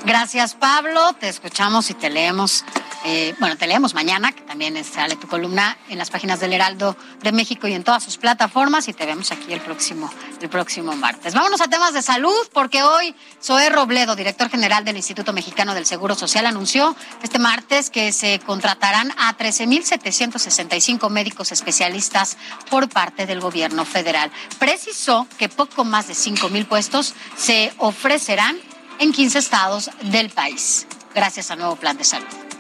[0.05, 1.13] Gracias, Pablo.
[1.19, 2.63] Te escuchamos y te leemos.
[3.03, 6.95] Eh, bueno, te leemos mañana, que también sale tu columna en las páginas del Heraldo
[7.21, 8.87] de México y en todas sus plataformas.
[8.87, 11.33] Y te vemos aquí el próximo, el próximo martes.
[11.33, 15.85] Vámonos a temas de salud, porque hoy Zoé Robledo, director general del Instituto Mexicano del
[15.85, 22.37] Seguro Social, anunció este martes que se contratarán a 13.765 médicos especialistas
[22.69, 24.31] por parte del gobierno federal.
[24.59, 28.57] Precisó que poco más de 5.000 puestos se ofrecerán
[28.99, 30.85] en 15 estados del país,
[31.15, 32.50] gracias al nuevo plan de salud.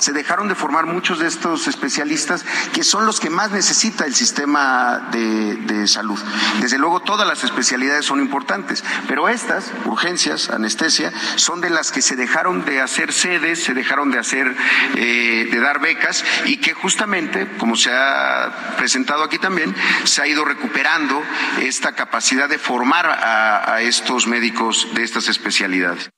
[0.00, 4.14] Se dejaron de formar muchos de estos especialistas que son los que más necesita el
[4.14, 6.18] sistema de, de salud.
[6.60, 12.02] Desde luego todas las especialidades son importantes, pero estas, urgencias, anestesia, son de las que
[12.02, 14.56] se dejaron de hacer sedes, se dejaron de hacer,
[14.96, 19.74] eh, de dar becas y que justamente, como se ha presentado aquí también,
[20.04, 21.22] se ha ido recuperando
[21.60, 26.10] esta capacidad de formar a, estos médicos de estas especialidades.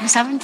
[0.00, 0.38] ¿Me saben?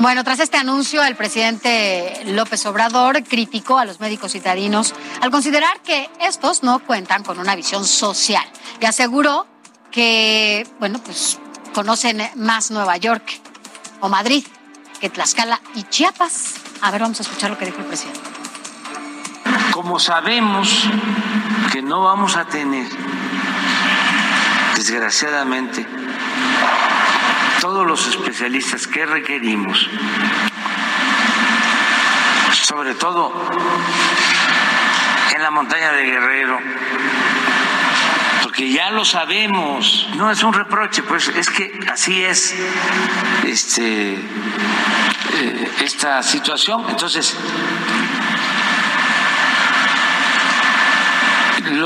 [0.00, 5.82] Bueno, tras este anuncio, el presidente López Obrador criticó a los médicos citadinos al considerar
[5.82, 8.42] que estos no cuentan con una visión social
[8.80, 9.46] y aseguró
[9.90, 11.38] que, bueno, pues
[11.74, 13.30] conocen más Nueva York
[14.00, 14.42] o Madrid
[15.02, 16.54] que Tlaxcala y Chiapas.
[16.80, 18.20] A ver, vamos a escuchar lo que dijo el presidente.
[19.70, 20.84] Como sabemos
[21.72, 22.88] que no vamos a tener,
[24.76, 25.86] desgraciadamente,
[27.60, 29.86] todos los especialistas que requerimos,
[32.52, 33.32] sobre todo
[35.34, 36.58] en la montaña de Guerrero,
[38.42, 42.54] porque ya lo sabemos, no es un reproche, pues es que así es
[43.46, 46.86] este, eh, esta situación.
[46.88, 47.36] Entonces,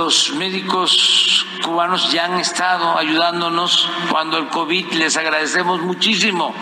[0.04, 6.54] los médicos cubanos ya han estado ayudándonos cuando el COVID, les agradecemos muchísimo.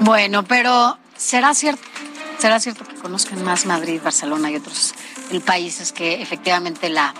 [0.00, 1.84] Bueno, pero ¿será cierto,
[2.38, 4.94] será cierto que conozcan más Madrid, Barcelona y otros
[5.46, 7.14] países que efectivamente la,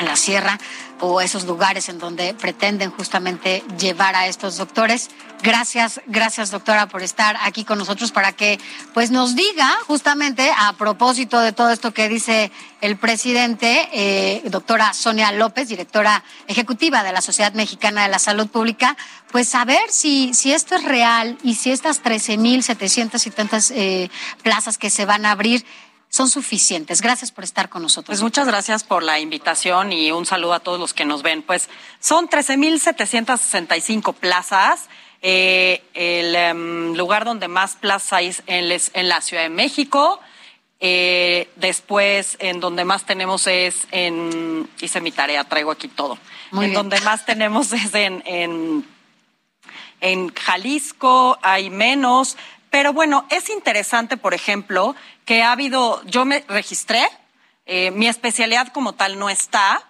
[0.00, 0.58] la sierra
[1.00, 5.10] o esos lugares en donde pretenden justamente llevar a estos doctores.
[5.42, 8.58] Gracias, gracias doctora por estar aquí con nosotros para que
[8.92, 14.92] pues nos diga justamente a propósito de todo esto que dice el presidente, eh, doctora
[14.94, 18.96] Sonia López, directora ejecutiva de la Sociedad Mexicana de la Salud Pública,
[19.30, 24.10] pues saber si, si esto es real y si estas 13.700 y tantas eh,
[24.42, 25.64] plazas que se van a abrir
[26.08, 27.02] son suficientes.
[27.02, 28.06] Gracias por estar con nosotros.
[28.14, 31.42] Pues muchas gracias por la invitación y un saludo a todos los que nos ven.
[31.42, 31.68] Pues
[32.00, 34.88] son 13.765 plazas.
[35.20, 40.20] Eh, el em, lugar donde más plazas hay es en, la Ciudad de México.
[40.80, 44.68] Eh, después, en donde más tenemos es en.
[44.80, 46.18] Hice mi tarea, traigo aquí todo.
[46.52, 48.86] en donde más tenemos es en, en,
[50.00, 52.36] en Jalisco, hay menos.
[52.70, 54.94] Pero bueno, es interesante, por ejemplo,
[55.24, 57.06] que ha habido, yo me registré,
[57.66, 59.82] eh, mi especialidad como tal no está,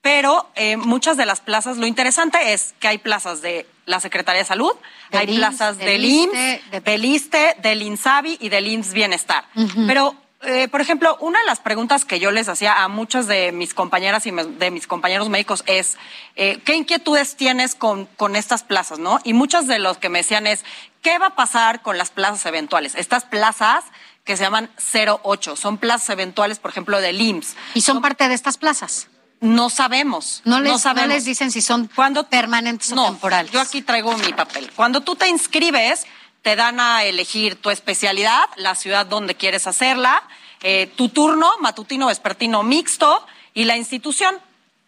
[0.00, 4.42] pero eh, muchas de las plazas, lo interesante es que hay plazas de la Secretaría
[4.42, 4.72] de Salud,
[5.12, 9.44] hay plazas del, IMSS, del ISTE, del INSABI y del IMSS Bienestar.
[9.86, 13.52] Pero eh, por ejemplo, una de las preguntas que yo les hacía a muchas de
[13.52, 15.96] mis compañeras y de mis compañeros médicos es,
[16.34, 19.20] eh, ¿qué inquietudes tienes con, con estas plazas, no?
[19.22, 20.64] Y muchos de los que me decían es,
[21.02, 22.94] ¿qué va a pasar con las plazas eventuales?
[22.94, 23.84] Estas plazas
[24.24, 27.56] que se llaman 08, son plazas eventuales, por ejemplo, del IMSS.
[27.74, 29.08] ¿Y son parte de estas plazas?
[29.40, 30.40] No sabemos.
[30.44, 33.50] No les, no, les dicen si son ¿Cuándo, permanentes o temporales.
[33.50, 34.70] Yo aquí traigo mi papel.
[34.76, 36.06] Cuando tú te inscribes,
[36.42, 40.22] te dan a elegir tu especialidad, la ciudad donde quieres hacerla,
[40.62, 44.38] eh, tu turno, matutino, vespertino, mixto y la institución.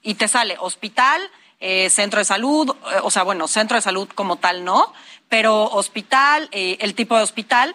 [0.02, 1.20] Y te sale hospital,
[1.58, 4.92] eh, centro de salud, eh, o sea, bueno, centro de salud como tal no,
[5.34, 7.74] pero hospital, el tipo de hospital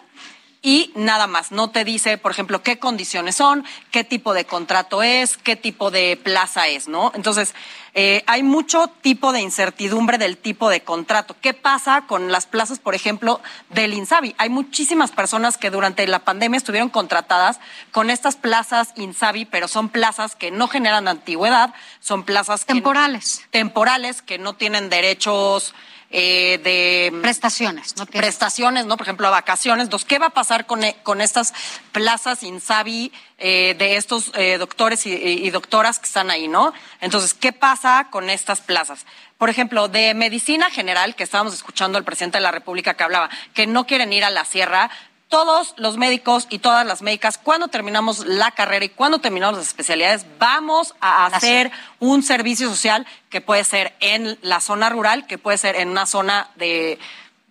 [0.62, 1.52] y nada más.
[1.52, 5.90] No te dice, por ejemplo, qué condiciones son, qué tipo de contrato es, qué tipo
[5.90, 7.12] de plaza es, ¿no?
[7.14, 7.54] Entonces,
[7.92, 11.36] eh, hay mucho tipo de incertidumbre del tipo de contrato.
[11.42, 14.34] ¿Qué pasa con las plazas, por ejemplo, del INSABI?
[14.38, 19.90] Hay muchísimas personas que durante la pandemia estuvieron contratadas con estas plazas INSABI, pero son
[19.90, 23.46] plazas que no generan antigüedad, son plazas temporales.
[23.50, 25.74] temporales, que no tienen derechos
[26.12, 28.04] eh, de prestaciones, ¿no?
[28.04, 28.96] Prestaciones, ¿no?
[28.96, 29.84] Por ejemplo, a vacaciones.
[29.84, 31.54] Entonces, ¿qué va a pasar con, e, con estas
[31.92, 36.72] plazas INSABI eh, de estos eh, doctores y, doctoras que están ahí, ¿no?
[37.00, 39.06] Entonces, ¿qué pasa con estas plazas?
[39.38, 43.30] Por ejemplo, de medicina general, que estábamos escuchando al presidente de la República que hablaba,
[43.54, 44.90] que no quieren ir a la sierra,
[45.30, 49.68] todos los médicos y todas las médicas, cuando terminamos la carrera y cuando terminamos las
[49.68, 51.70] especialidades, vamos a hacer
[52.00, 56.04] un servicio social que puede ser en la zona rural, que puede ser en una
[56.04, 56.98] zona de,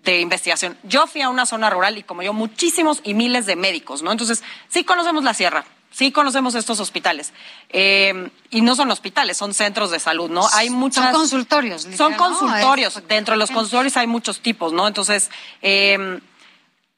[0.05, 0.75] investigación.
[0.83, 4.11] Yo fui a una zona rural y como yo, muchísimos y miles de médicos, ¿no?
[4.11, 7.31] Entonces, sí conocemos la sierra, sí conocemos estos hospitales.
[7.69, 10.47] Eh, y no son hospitales, son centros de salud, ¿no?
[10.53, 11.05] Hay muchas.
[11.05, 11.87] Son consultorios.
[11.95, 13.01] Son consultorios.
[13.07, 14.87] Dentro de los consultorios hay muchos tipos, ¿no?
[14.87, 15.29] Entonces,
[15.61, 16.19] eh,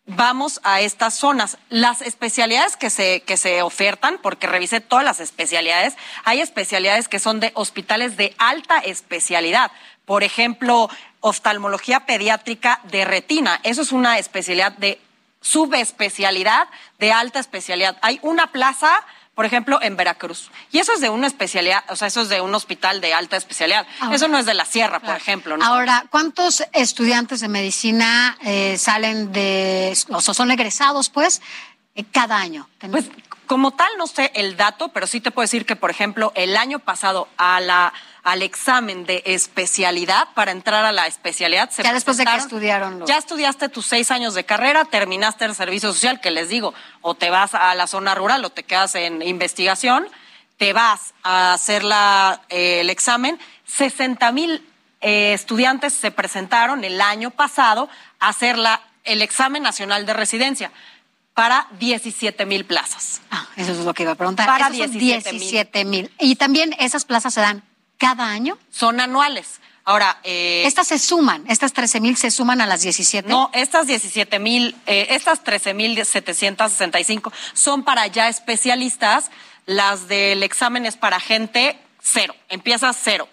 [0.06, 1.58] vamos a estas zonas.
[1.70, 7.20] Las especialidades que se, que se ofertan, porque revisé todas las especialidades, hay especialidades que
[7.20, 9.72] son de hospitales de alta especialidad.
[10.06, 10.90] Por ejemplo,
[11.20, 13.60] oftalmología pediátrica de retina.
[13.64, 15.00] Eso es una especialidad de
[15.42, 16.68] subespecialidad
[17.00, 17.98] de alta especialidad.
[18.02, 18.92] Hay una plaza
[19.36, 20.52] por ejemplo, en Veracruz.
[20.72, 23.38] Y eso es de una especialidad, o sea, eso es de un hospital de alta
[23.38, 23.88] especialidad.
[24.12, 25.58] eso no es de la sierra, por ejemplo.
[25.62, 31.42] Ahora, ¿cuántos estudiantes de medicina eh, salen de, o sea, son egresados, pues,
[31.96, 32.70] eh, cada año?
[32.90, 33.06] Pues
[33.52, 36.56] como tal no sé el dato, pero sí te puedo decir que, por ejemplo, el
[36.56, 37.92] año pasado a la,
[38.24, 43.00] al examen de especialidad, para entrar a la especialidad, se ya después de que estudiaron
[43.00, 46.74] los- Ya estudiaste tus seis años de carrera, terminaste el servicio social, que les digo,
[47.02, 50.08] o te vas a la zona rural o te quedas en investigación,
[50.56, 53.38] te vas a hacer la, eh, el examen.
[53.66, 54.66] 60 mil
[55.02, 57.90] eh, estudiantes se presentaron el año pasado
[58.22, 60.72] a hacer la, el examen nacional de residencia
[61.34, 63.22] para 17 mil plazas.
[63.32, 64.46] Ah, eso es lo que iba a preguntar.
[64.48, 65.40] Para Esos son 17,000.
[65.40, 66.12] 17 mil.
[66.20, 67.64] Y también esas plazas se dan
[67.98, 68.58] cada año.
[68.70, 69.62] Son anuales.
[69.84, 73.28] Ahora, eh, Estas se suman, estas 13 mil se suman a las 17.
[73.28, 79.32] No, estas 17 mil, eh, estas 13 mil 765 son para ya especialistas.
[79.66, 83.28] Las del examen es para gente cero, empieza cero.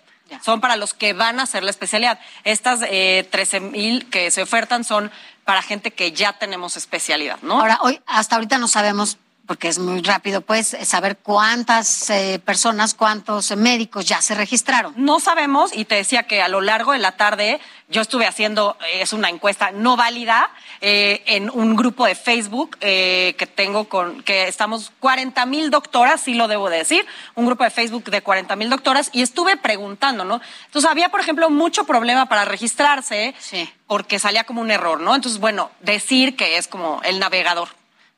[0.45, 2.19] Son para los que van a hacer la especialidad.
[2.45, 5.11] Estas eh, 13 mil que se ofertan son
[5.49, 7.59] para gente que ya tenemos especialidad, ¿no?
[7.59, 9.17] Ahora, hoy, hasta ahorita no sabemos,
[9.49, 14.93] porque es muy rápido, pues, saber cuántas eh, personas, cuántos médicos ya se registraron.
[14.95, 18.77] No sabemos, y te decía que a lo largo de la tarde yo estuve haciendo,
[18.87, 20.51] eh, es una encuesta no válida,
[20.83, 26.21] eh, en un grupo de Facebook eh, que tengo con, que estamos 40 mil doctoras,
[26.21, 29.57] sí lo debo de decir, un grupo de Facebook de 40 mil doctoras, y estuve
[29.57, 30.43] preguntando, ¿no?
[30.67, 33.35] Entonces había, por ejemplo, mucho problema para registrarse,
[33.87, 35.15] porque salía como un error, ¿no?
[35.15, 37.71] Entonces, bueno, decir que es como el navegador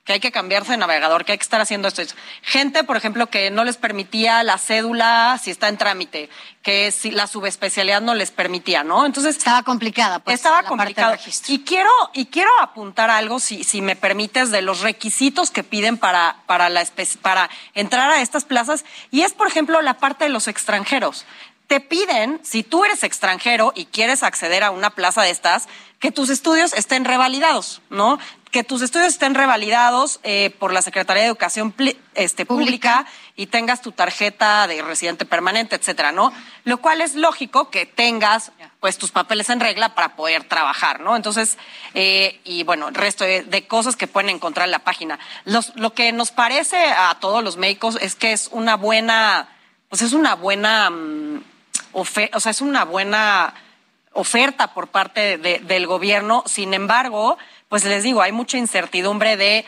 [0.05, 2.03] que hay que cambiarse de navegador, que hay que estar haciendo esto.
[2.43, 6.31] Gente, por ejemplo, que no les permitía la cédula si está en trámite,
[6.63, 9.05] que si la subespecialidad no les permitía, ¿no?
[9.05, 11.55] Entonces estaba complicada, pues, estaba registro.
[11.55, 15.99] Y quiero y quiero apuntar algo, si si me permites, de los requisitos que piden
[15.99, 16.85] para para la
[17.21, 21.27] para entrar a estas plazas y es, por ejemplo, la parte de los extranjeros.
[21.71, 25.69] Te piden, si tú eres extranjero y quieres acceder a una plaza de estas,
[26.01, 28.19] que tus estudios estén revalidados, ¿no?
[28.51, 31.73] Que tus estudios estén revalidados eh, por la Secretaría de Educación
[32.17, 33.07] este, Pública
[33.37, 36.33] y tengas tu tarjeta de residente permanente, etcétera, ¿no?
[36.65, 38.51] Lo cual es lógico que tengas
[38.81, 41.15] pues tus papeles en regla para poder trabajar, ¿no?
[41.15, 41.57] Entonces,
[41.95, 45.21] eh, y bueno, el resto de, de cosas que pueden encontrar en la página.
[45.45, 49.49] Los- lo que nos parece a todos los médicos es que es una buena,
[49.89, 51.45] pues es una buena, mm,
[51.93, 53.55] o sea, es una buena
[54.13, 56.43] oferta por parte de- del gobierno.
[56.47, 57.39] Sin embargo,
[57.69, 59.65] pues les digo, hay mucha incertidumbre de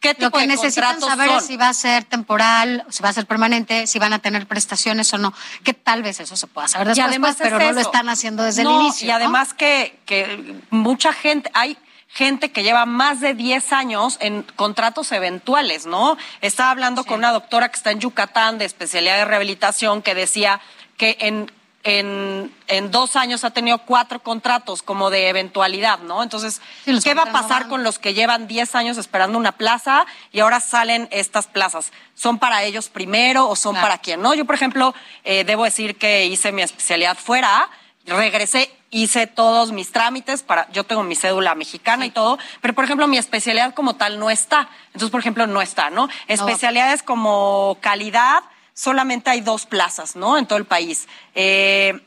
[0.00, 1.38] qué tipo Lo que de necesitan contratos saber son.
[1.38, 4.46] es si va a ser temporal, si va a ser permanente, si van a tener
[4.46, 5.32] prestaciones o no.
[5.64, 8.08] Que tal vez eso se pueda saber después, además pues, pero es no lo están
[8.08, 9.06] haciendo desde No, el inicio.
[9.06, 9.16] Y ¿no?
[9.16, 11.76] además que, que mucha gente, hay
[12.10, 16.16] gente que lleva más de 10 años en contratos eventuales, ¿no?
[16.42, 20.60] Estaba hablando con una doctora que está en Yucatán de especialidad de rehabilitación que decía
[20.96, 21.50] que en,
[21.88, 26.22] en, en dos años ha tenido cuatro contratos como de eventualidad, ¿no?
[26.22, 26.60] Entonces,
[27.02, 30.60] ¿qué va a pasar con los que llevan 10 años esperando una plaza y ahora
[30.60, 31.92] salen estas plazas?
[32.14, 34.20] ¿Son para ellos primero o son para quién?
[34.20, 34.34] ¿No?
[34.34, 37.68] Yo, por ejemplo, eh, debo decir que hice mi especialidad fuera,
[38.06, 42.84] regresé, hice todos mis trámites para, yo tengo mi cédula mexicana y todo, pero por
[42.84, 44.68] ejemplo mi especialidad como tal no está.
[44.88, 46.08] Entonces, por ejemplo, no está, ¿no?
[46.26, 48.42] Especialidades como calidad,
[48.78, 50.38] solamente hay dos plazas, ¿no?
[50.38, 51.08] En todo el país.
[51.34, 52.00] Eh,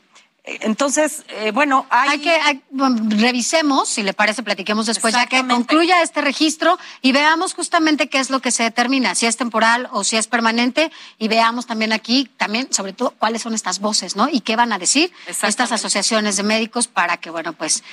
[0.44, 2.08] entonces, eh, bueno, hay...
[2.10, 6.78] Hay que hay- bueno, revisemos, si le parece, platiquemos después, ya que concluya este registro
[7.00, 10.26] y veamos justamente qué es lo que se determina, si es temporal o si es
[10.26, 14.28] permanente, y veamos también aquí, también, sobre todo, cuáles son estas voces, ¿no?
[14.28, 17.84] Y qué van a decir estas asociaciones de médicos para que, bueno, pues,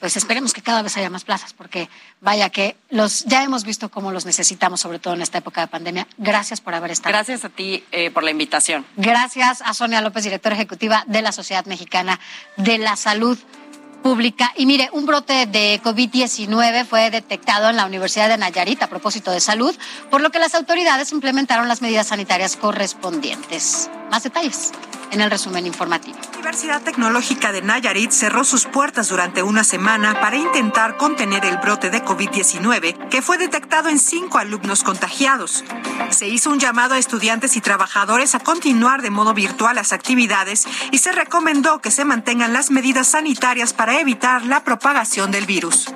[0.00, 1.88] pues esperemos que cada vez haya más plazas, porque
[2.20, 5.66] vaya que los, ya hemos visto cómo los necesitamos, sobre todo en esta época de
[5.66, 6.06] pandemia.
[6.16, 7.12] Gracias por haber estado.
[7.12, 8.86] Gracias a ti eh, por la invitación.
[8.96, 12.20] Gracias a Sonia López, directora ejecutiva de la Sociedad Mexicana
[12.56, 13.38] de la Salud
[14.02, 14.52] Pública.
[14.56, 19.32] Y mire, un brote de COVID-19 fue detectado en la Universidad de Nayarit a propósito
[19.32, 19.74] de salud,
[20.10, 23.90] por lo que las autoridades implementaron las medidas sanitarias correspondientes.
[24.10, 24.72] Más detalles
[25.10, 26.18] en el resumen informativo.
[26.32, 31.58] La Universidad Tecnológica de Nayarit cerró sus puertas durante una semana para intentar contener el
[31.58, 35.64] brote de COVID-19 que fue detectado en cinco alumnos contagiados.
[36.10, 40.66] Se hizo un llamado a estudiantes y trabajadores a continuar de modo virtual las actividades
[40.90, 45.86] y se recomendó que se mantengan las medidas sanitarias para evitar la propagación del virus.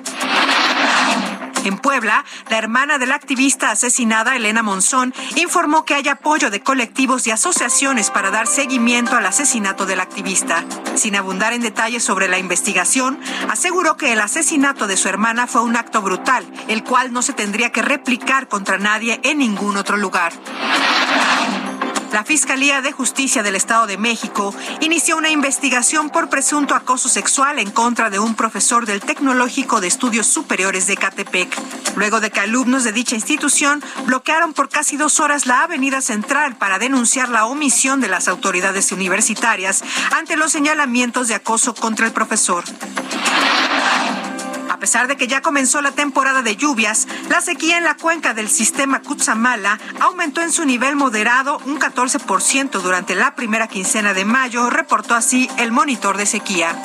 [1.63, 6.61] En Puebla, la hermana de la activista asesinada, Elena Monzón, informó que hay apoyo de
[6.61, 10.65] colectivos y asociaciones para dar seguimiento al asesinato del activista.
[10.95, 15.61] Sin abundar en detalles sobre la investigación, aseguró que el asesinato de su hermana fue
[15.61, 19.95] un acto brutal, el cual no se tendría que replicar contra nadie en ningún otro
[19.95, 20.33] lugar.
[22.13, 27.57] La Fiscalía de Justicia del Estado de México inició una investigación por presunto acoso sexual
[27.57, 31.49] en contra de un profesor del Tecnológico de Estudios Superiores de Catepec,
[31.95, 36.55] luego de que alumnos de dicha institución bloquearon por casi dos horas la avenida central
[36.55, 42.13] para denunciar la omisión de las autoridades universitarias ante los señalamientos de acoso contra el
[42.13, 42.63] profesor.
[44.83, 48.49] Pesar de que ya comenzó la temporada de lluvias, la sequía en la cuenca del
[48.49, 54.69] sistema Cutzamala aumentó en su nivel moderado un 14% durante la primera quincena de mayo,
[54.69, 56.75] reportó así el monitor de sequía.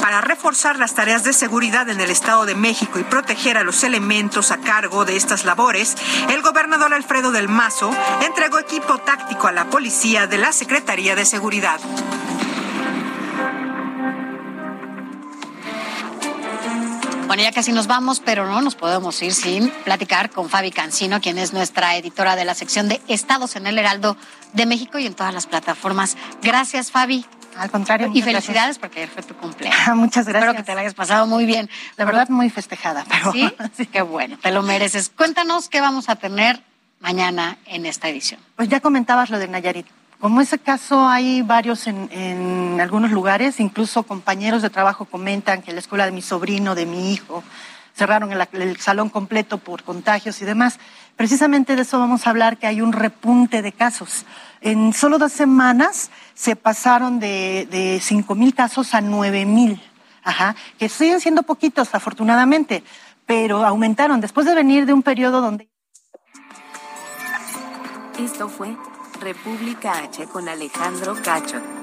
[0.00, 3.84] Para reforzar las tareas de seguridad en el Estado de México y proteger a los
[3.84, 5.98] elementos a cargo de estas labores,
[6.30, 7.94] el gobernador Alfredo del Mazo
[8.24, 11.78] entregó equipo táctico a la policía de la Secretaría de Seguridad.
[17.26, 21.20] Bueno, ya casi nos vamos, pero no nos podemos ir sin platicar con Fabi Cancino,
[21.20, 24.16] quien es nuestra editora de la sección de Estados en el Heraldo
[24.52, 26.16] de México y en todas las plataformas.
[26.40, 27.26] Gracias, Fabi.
[27.58, 28.10] Al contrario.
[28.14, 29.76] Y felicidades porque ayer fue tu cumpleaños.
[29.96, 30.44] muchas gracias.
[30.44, 31.68] Espero que te la hayas pasado muy bien.
[31.96, 33.04] La verdad, muy festejada.
[33.08, 33.32] Pero...
[33.32, 33.52] ¿Sí?
[33.76, 33.86] ¿Sí?
[33.86, 35.10] Qué bueno, te lo mereces.
[35.10, 36.62] Cuéntanos qué vamos a tener
[37.00, 38.40] mañana en esta edición.
[38.54, 39.86] Pues ya comentabas lo de Nayarit.
[40.20, 45.80] Como ese caso hay varios en, algunos lugares, incluso compañeros de trabajo comentan que la
[45.80, 47.44] escuela de mi sobrino, de mi hijo,
[47.94, 50.78] cerraron el, el, salón completo por contagios y demás.
[51.16, 54.24] Precisamente de eso vamos a hablar, que hay un repunte de casos.
[54.62, 59.82] En solo dos semanas se pasaron de, de 5 mil casos a 9 mil,
[60.78, 62.82] que siguen siendo poquitos afortunadamente,
[63.26, 65.68] pero aumentaron después de venir de un periodo donde...
[68.18, 68.74] Esto fue
[69.20, 71.75] República H con Alejandro Cacho.